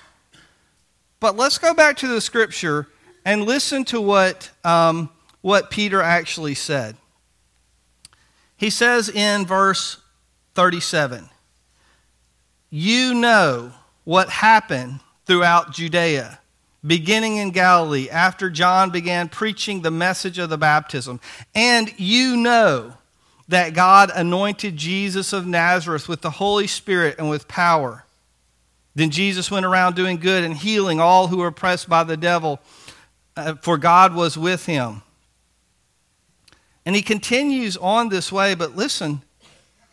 But 1.19 1.37
let's 1.37 1.59
go 1.59 1.75
back 1.75 1.97
to 1.99 2.07
the 2.07 2.21
scripture 2.21 2.87
and 3.25 3.45
listen 3.45 3.85
to 3.87 4.01
what, 4.01 4.51
um, 4.65 5.11
what 5.41 5.71
Peter 5.71 6.01
actually 6.01 6.55
said. 6.55 6.97
He 8.57 8.71
says 8.71 9.09
in 9.09 9.47
verse 9.47 9.97
37 10.55 11.29
You 12.71 13.15
know 13.15 13.73
what 14.05 14.29
happened 14.29 15.01
throughout 15.25 15.73
Judea, 15.73 16.39
beginning 16.87 17.37
in 17.37 17.51
Galilee, 17.51 18.11
after 18.11 18.51
John 18.51 18.91
began 18.91 19.29
preaching 19.29 19.81
the 19.81 19.91
message 19.91 20.39
of 20.39 20.51
the 20.51 20.59
baptism. 20.59 21.19
And 21.55 21.93
you 21.99 22.37
know 22.37 22.95
that 23.49 23.73
God 23.73 24.11
anointed 24.15 24.77
Jesus 24.77 25.33
of 25.33 25.47
Nazareth 25.47 26.09
with 26.09 26.21
the 26.21 26.31
Holy 26.31 26.67
Spirit 26.67 27.17
and 27.19 27.31
with 27.31 27.49
power. 27.49 28.05
Then 28.95 29.11
Jesus 29.11 29.51
went 29.51 29.65
around 29.65 29.97
doing 29.97 30.19
good 30.19 30.45
and 30.45 30.57
healing 30.57 31.01
all 31.01 31.29
who 31.29 31.39
were 31.39 31.47
oppressed 31.49 31.89
by 31.89 32.05
the 32.05 32.17
devil, 32.17 32.61
uh, 33.37 33.55
for 33.55 33.79
God 33.79 34.15
was 34.15 34.37
with 34.37 34.67
him. 34.67 35.03
And 36.85 36.95
he 36.95 37.03
continues 37.03 37.77
on 37.77 38.09
this 38.09 38.33
way, 38.33 38.55
but 38.55 38.77
listen, 38.77 39.23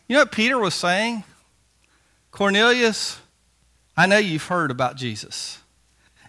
you 0.08 0.14
know 0.14 0.22
what 0.22 0.32
Peter 0.32 0.58
was 0.58 0.74
saying? 0.74 1.24
Cornelius, 2.30 3.18
I 3.96 4.06
know 4.06 4.18
you've 4.18 4.46
heard 4.46 4.70
about 4.70 4.96
Jesus. 4.96 5.58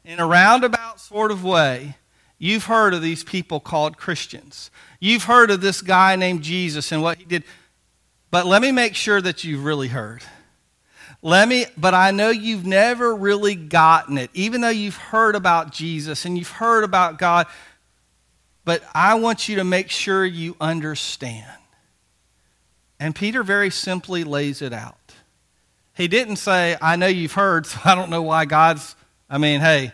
In 0.05 0.19
a 0.19 0.27
roundabout 0.27 1.01
sort 1.01 1.31
of 1.31 1.43
way, 1.43 1.97
you've 2.38 2.65
heard 2.65 2.93
of 2.93 3.02
these 3.02 3.23
people 3.23 3.60
called 3.60 3.97
Christians. 3.97 4.71
You've 5.00 5.23
heard 5.23 5.52
of 5.52 5.62
this 5.62 5.82
guy 5.82 6.15
named 6.15 6.43
Jesus 6.43 6.91
and 6.91 7.02
what 7.02 7.17
he 7.17 7.26
did. 7.26 7.43
But 8.32 8.45
let 8.45 8.62
me 8.62 8.71
make 8.71 8.95
sure 8.95 9.21
that 9.21 9.43
you've 9.43 9.63
really 9.63 9.88
heard. 9.88 10.23
Let 11.21 11.47
me, 11.47 11.65
but 11.78 11.93
I 11.93 12.12
know 12.12 12.30
you've 12.30 12.65
never 12.65 13.15
really 13.15 13.56
gotten 13.56 14.17
it, 14.17 14.30
even 14.34 14.62
though 14.62 14.69
you've 14.69 14.97
heard 14.97 15.36
about 15.36 15.71
Jesus 15.71 16.26
and 16.26 16.38
you've 16.38 16.52
heard 16.52 16.84
about 16.84 17.17
God. 17.17 17.47
But 18.65 18.84
I 18.93 19.15
want 19.15 19.50
you 19.50 19.56
to 19.58 19.63
make 19.63 19.89
sure 19.89 20.26
you 20.26 20.56
understand. 20.62 21.50
And 23.00 23.15
Peter 23.15 23.43
very 23.43 23.69
simply 23.69 24.23
lays 24.23 24.62
it 24.62 24.73
out. 24.73 24.97
He 25.95 26.08
didn't 26.08 26.36
say, 26.36 26.78
I 26.82 26.95
know 26.95 27.08
you've 27.08 27.34
heard, 27.34 27.65
so 27.67 27.80
I 27.84 27.95
don't 27.95 28.10
know 28.10 28.21
why 28.21 28.45
God's, 28.45 28.95
I 29.30 29.38
mean, 29.38 29.62
hey, 29.62 29.93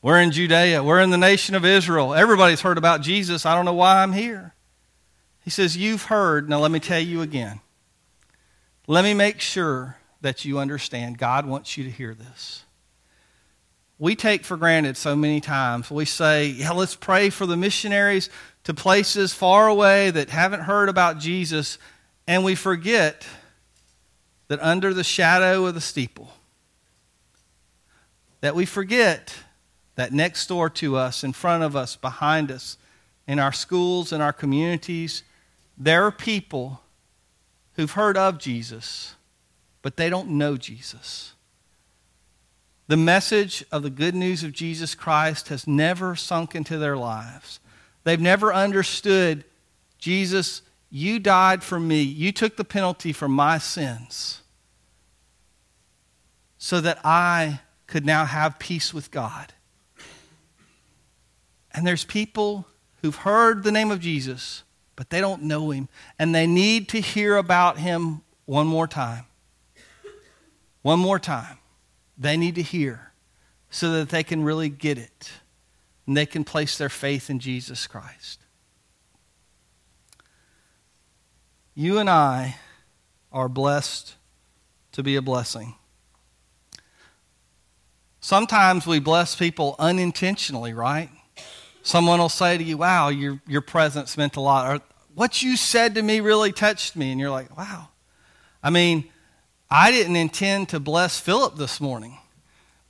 we're 0.00 0.20
in 0.20 0.30
Judea, 0.30 0.82
we're 0.82 1.00
in 1.00 1.10
the 1.10 1.18
nation 1.18 1.54
of 1.54 1.64
Israel. 1.64 2.14
Everybody's 2.14 2.60
heard 2.60 2.78
about 2.78 3.00
Jesus. 3.00 3.44
I 3.44 3.54
don't 3.54 3.64
know 3.64 3.74
why 3.74 4.02
I'm 4.02 4.12
here. 4.12 4.54
He 5.42 5.50
says, 5.50 5.76
You've 5.76 6.04
heard. 6.04 6.48
Now 6.48 6.60
let 6.60 6.70
me 6.70 6.78
tell 6.78 7.00
you 7.00 7.20
again. 7.22 7.60
Let 8.86 9.02
me 9.02 9.12
make 9.12 9.40
sure 9.40 9.96
that 10.20 10.44
you 10.44 10.58
understand. 10.58 11.18
God 11.18 11.46
wants 11.46 11.76
you 11.76 11.84
to 11.84 11.90
hear 11.90 12.14
this. 12.14 12.64
We 13.98 14.14
take 14.14 14.44
for 14.44 14.56
granted 14.56 14.96
so 14.96 15.16
many 15.16 15.40
times. 15.40 15.90
We 15.90 16.04
say, 16.04 16.46
Yeah, 16.46 16.70
let's 16.70 16.94
pray 16.94 17.30
for 17.30 17.44
the 17.44 17.56
missionaries 17.56 18.30
to 18.64 18.74
places 18.74 19.32
far 19.34 19.66
away 19.66 20.12
that 20.12 20.30
haven't 20.30 20.60
heard 20.60 20.88
about 20.88 21.18
Jesus. 21.18 21.78
And 22.28 22.44
we 22.44 22.54
forget 22.54 23.26
that 24.46 24.60
under 24.62 24.94
the 24.94 25.02
shadow 25.02 25.66
of 25.66 25.74
the 25.74 25.80
steeple, 25.80 26.30
that 28.42 28.54
we 28.54 28.64
forget 28.64 29.34
that 29.98 30.12
next 30.12 30.46
door 30.46 30.70
to 30.70 30.94
us, 30.96 31.24
in 31.24 31.32
front 31.32 31.64
of 31.64 31.74
us, 31.74 31.96
behind 31.96 32.52
us, 32.52 32.78
in 33.26 33.40
our 33.40 33.50
schools, 33.50 34.12
in 34.12 34.20
our 34.20 34.32
communities, 34.32 35.24
there 35.76 36.04
are 36.04 36.12
people 36.12 36.82
who've 37.72 37.90
heard 37.90 38.16
of 38.16 38.38
Jesus, 38.38 39.16
but 39.82 39.96
they 39.96 40.08
don't 40.08 40.28
know 40.28 40.56
Jesus. 40.56 41.32
The 42.86 42.96
message 42.96 43.64
of 43.72 43.82
the 43.82 43.90
good 43.90 44.14
news 44.14 44.44
of 44.44 44.52
Jesus 44.52 44.94
Christ 44.94 45.48
has 45.48 45.66
never 45.66 46.14
sunk 46.14 46.54
into 46.54 46.78
their 46.78 46.96
lives. 46.96 47.58
They've 48.04 48.20
never 48.20 48.54
understood 48.54 49.42
Jesus, 49.98 50.62
you 50.90 51.18
died 51.18 51.64
for 51.64 51.80
me. 51.80 52.02
You 52.02 52.30
took 52.30 52.56
the 52.56 52.62
penalty 52.62 53.12
for 53.12 53.26
my 53.26 53.58
sins 53.58 54.42
so 56.56 56.80
that 56.80 57.00
I 57.04 57.62
could 57.88 58.06
now 58.06 58.26
have 58.26 58.60
peace 58.60 58.94
with 58.94 59.10
God. 59.10 59.54
And 61.72 61.86
there's 61.86 62.04
people 62.04 62.66
who've 63.02 63.16
heard 63.16 63.62
the 63.62 63.72
name 63.72 63.90
of 63.90 64.00
Jesus, 64.00 64.62
but 64.96 65.10
they 65.10 65.20
don't 65.20 65.42
know 65.42 65.70
him. 65.70 65.88
And 66.18 66.34
they 66.34 66.46
need 66.46 66.88
to 66.90 67.00
hear 67.00 67.36
about 67.36 67.78
him 67.78 68.22
one 68.46 68.66
more 68.66 68.86
time. 68.86 69.26
One 70.82 70.98
more 70.98 71.18
time. 71.18 71.58
They 72.16 72.36
need 72.36 72.54
to 72.56 72.62
hear 72.62 73.12
so 73.70 73.92
that 73.92 74.08
they 74.08 74.22
can 74.22 74.42
really 74.42 74.68
get 74.68 74.98
it 74.98 75.30
and 76.06 76.16
they 76.16 76.26
can 76.26 76.42
place 76.42 76.78
their 76.78 76.88
faith 76.88 77.28
in 77.28 77.38
Jesus 77.38 77.86
Christ. 77.86 78.40
You 81.74 81.98
and 81.98 82.08
I 82.08 82.56
are 83.30 83.48
blessed 83.48 84.16
to 84.92 85.02
be 85.02 85.16
a 85.16 85.22
blessing. 85.22 85.74
Sometimes 88.20 88.86
we 88.86 88.98
bless 88.98 89.36
people 89.36 89.76
unintentionally, 89.78 90.72
right? 90.72 91.10
Someone 91.88 92.18
will 92.18 92.28
say 92.28 92.58
to 92.58 92.62
you, 92.62 92.76
Wow, 92.76 93.08
your, 93.08 93.40
your 93.46 93.62
presence 93.62 94.18
meant 94.18 94.36
a 94.36 94.42
lot. 94.42 94.66
Or, 94.66 94.82
what 95.14 95.42
you 95.42 95.56
said 95.56 95.94
to 95.94 96.02
me 96.02 96.20
really 96.20 96.52
touched 96.52 96.96
me. 96.96 97.10
And 97.10 97.18
you're 97.18 97.30
like, 97.30 97.56
Wow. 97.56 97.88
I 98.62 98.68
mean, 98.68 99.04
I 99.70 99.90
didn't 99.90 100.16
intend 100.16 100.68
to 100.68 100.80
bless 100.80 101.18
Philip 101.18 101.56
this 101.56 101.80
morning. 101.80 102.18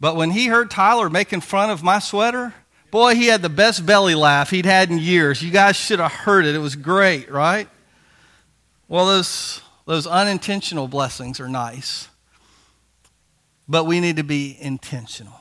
But 0.00 0.16
when 0.16 0.32
he 0.32 0.48
heard 0.48 0.68
Tyler 0.68 1.08
making 1.08 1.42
fun 1.42 1.70
of 1.70 1.80
my 1.80 2.00
sweater, 2.00 2.54
boy, 2.90 3.14
he 3.14 3.28
had 3.28 3.40
the 3.40 3.48
best 3.48 3.86
belly 3.86 4.16
laugh 4.16 4.50
he'd 4.50 4.66
had 4.66 4.90
in 4.90 4.98
years. 4.98 5.42
You 5.42 5.52
guys 5.52 5.76
should 5.76 6.00
have 6.00 6.10
heard 6.10 6.44
it. 6.44 6.56
It 6.56 6.58
was 6.58 6.74
great, 6.74 7.30
right? 7.30 7.68
Well, 8.88 9.06
those, 9.06 9.60
those 9.86 10.08
unintentional 10.08 10.88
blessings 10.88 11.38
are 11.38 11.48
nice. 11.48 12.08
But 13.68 13.84
we 13.84 14.00
need 14.00 14.16
to 14.16 14.24
be 14.24 14.56
intentional. 14.60 15.40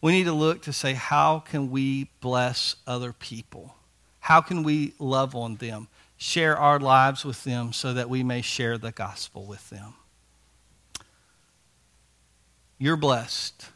We 0.00 0.12
need 0.12 0.24
to 0.24 0.32
look 0.32 0.62
to 0.62 0.72
say, 0.72 0.94
how 0.94 1.40
can 1.40 1.70
we 1.70 2.10
bless 2.20 2.76
other 2.86 3.12
people? 3.12 3.74
How 4.20 4.40
can 4.40 4.62
we 4.62 4.94
love 4.98 5.34
on 5.34 5.56
them? 5.56 5.88
Share 6.16 6.56
our 6.56 6.78
lives 6.78 7.24
with 7.24 7.44
them 7.44 7.72
so 7.72 7.92
that 7.94 8.08
we 8.08 8.22
may 8.22 8.42
share 8.42 8.78
the 8.78 8.92
gospel 8.92 9.44
with 9.44 9.68
them. 9.70 9.94
You're 12.78 12.96
blessed. 12.96 13.66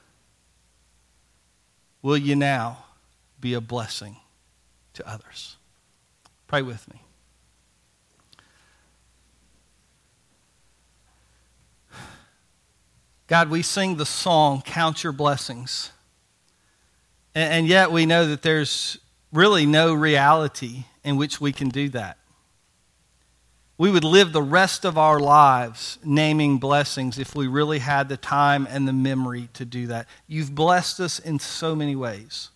Will 2.00 2.16
you 2.16 2.36
now 2.36 2.84
be 3.40 3.54
a 3.54 3.60
blessing 3.60 4.16
to 4.94 5.06
others? 5.08 5.56
Pray 6.46 6.62
with 6.62 6.86
me. 6.92 7.00
God, 13.26 13.48
we 13.48 13.62
sing 13.62 13.96
the 13.96 14.06
song, 14.06 14.62
Count 14.62 15.02
Your 15.02 15.14
Blessings. 15.14 15.90
And, 17.34 17.66
yet 17.66 17.90
we 17.90 18.06
know 18.06 18.28
that 18.28 18.42
there's 18.42 18.98
really 19.32 19.66
no 19.66 19.92
reality 19.92 20.84
in 21.02 21.16
which 21.16 21.40
we 21.40 21.52
can 21.52 21.68
do 21.68 21.88
that. 21.90 22.18
We 23.76 23.90
would 23.90 24.04
live 24.04 24.32
the 24.32 24.42
rest 24.42 24.84
of 24.84 24.96
our 24.96 25.18
lives 25.18 25.98
naming 26.04 26.58
blessings 26.58 27.18
if 27.18 27.34
we 27.34 27.48
really 27.48 27.80
had 27.80 28.08
the 28.08 28.16
time 28.16 28.68
and 28.70 28.86
the 28.86 28.92
memory 28.92 29.48
to 29.54 29.64
do 29.64 29.88
that. 29.88 30.06
You've 30.28 30.54
blessed 30.54 31.00
us 31.00 31.18
in 31.18 31.40
so 31.40 31.74
many 31.74 31.96
ways. 31.96 32.50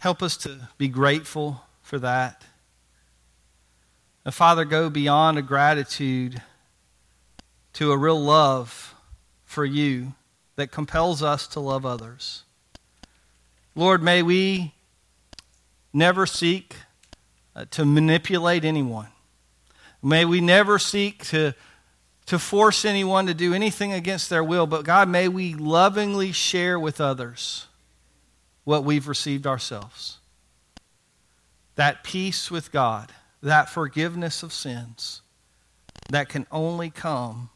Help 0.00 0.22
us 0.22 0.38
to 0.38 0.68
be 0.78 0.88
grateful 0.88 1.62
for 1.82 1.98
that. 1.98 2.44
And 4.24 4.32
Father, 4.32 4.64
go 4.64 4.88
beyond 4.88 5.36
a 5.36 5.42
gratitude 5.42 6.40
to 7.74 7.92
a 7.92 7.96
real 7.96 8.20
love 8.20 8.94
for 9.44 9.64
you 9.64 10.14
that 10.58 10.72
compels 10.72 11.22
us 11.22 11.46
to 11.46 11.60
love 11.60 11.86
others. 11.86 12.42
Lord, 13.76 14.02
may 14.02 14.24
we 14.24 14.74
never 15.92 16.26
seek 16.26 16.74
uh, 17.54 17.66
to 17.70 17.84
manipulate 17.84 18.64
anyone. 18.64 19.06
May 20.02 20.24
we 20.24 20.40
never 20.40 20.80
seek 20.80 21.24
to, 21.26 21.54
to 22.26 22.40
force 22.40 22.84
anyone 22.84 23.26
to 23.26 23.34
do 23.34 23.54
anything 23.54 23.92
against 23.92 24.30
their 24.30 24.42
will, 24.42 24.66
but 24.66 24.84
God, 24.84 25.08
may 25.08 25.28
we 25.28 25.54
lovingly 25.54 26.32
share 26.32 26.76
with 26.76 27.00
others 27.00 27.68
what 28.64 28.82
we've 28.82 29.06
received 29.06 29.46
ourselves. 29.46 30.18
That 31.76 32.02
peace 32.02 32.50
with 32.50 32.72
God, 32.72 33.12
that 33.44 33.68
forgiveness 33.68 34.42
of 34.42 34.52
sins 34.52 35.22
that 36.08 36.28
can 36.28 36.48
only 36.50 36.90
come 36.90 37.50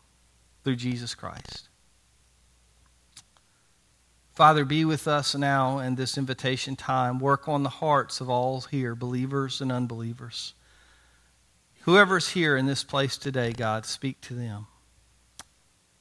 through 0.63 0.77
Jesus 0.77 1.17
Christ. 1.17 1.69
Father, 4.33 4.65
be 4.65 4.85
with 4.85 5.07
us 5.07 5.35
now 5.35 5.79
in 5.79 5.95
this 5.95 6.17
invitation 6.17 6.75
time. 6.75 7.19
Work 7.19 7.49
on 7.49 7.63
the 7.63 7.69
hearts 7.69 8.21
of 8.21 8.31
all 8.31 8.63
here, 8.63 8.95
believers 8.95 9.61
and 9.61 9.71
unbelievers. 9.71 10.55
Whoever's 11.83 12.31
here 12.31 12.57
in 12.57 12.67
this 12.67 12.83
place 12.83 13.19
today, 13.19 13.53
God, 13.53 13.85
speak 13.85 14.21
to 14.23 14.35
them. 14.35 14.69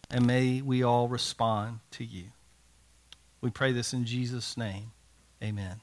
And 0.10 0.26
may 0.26 0.62
we 0.62 0.84
all 0.84 1.08
respond 1.08 1.80
to 1.92 2.06
you. 2.06 2.26
We 3.42 3.50
pray 3.50 3.74
this 3.74 3.94
in 3.94 4.06
Jesus' 4.06 4.56
name. 4.56 4.92
Amen. 5.44 5.82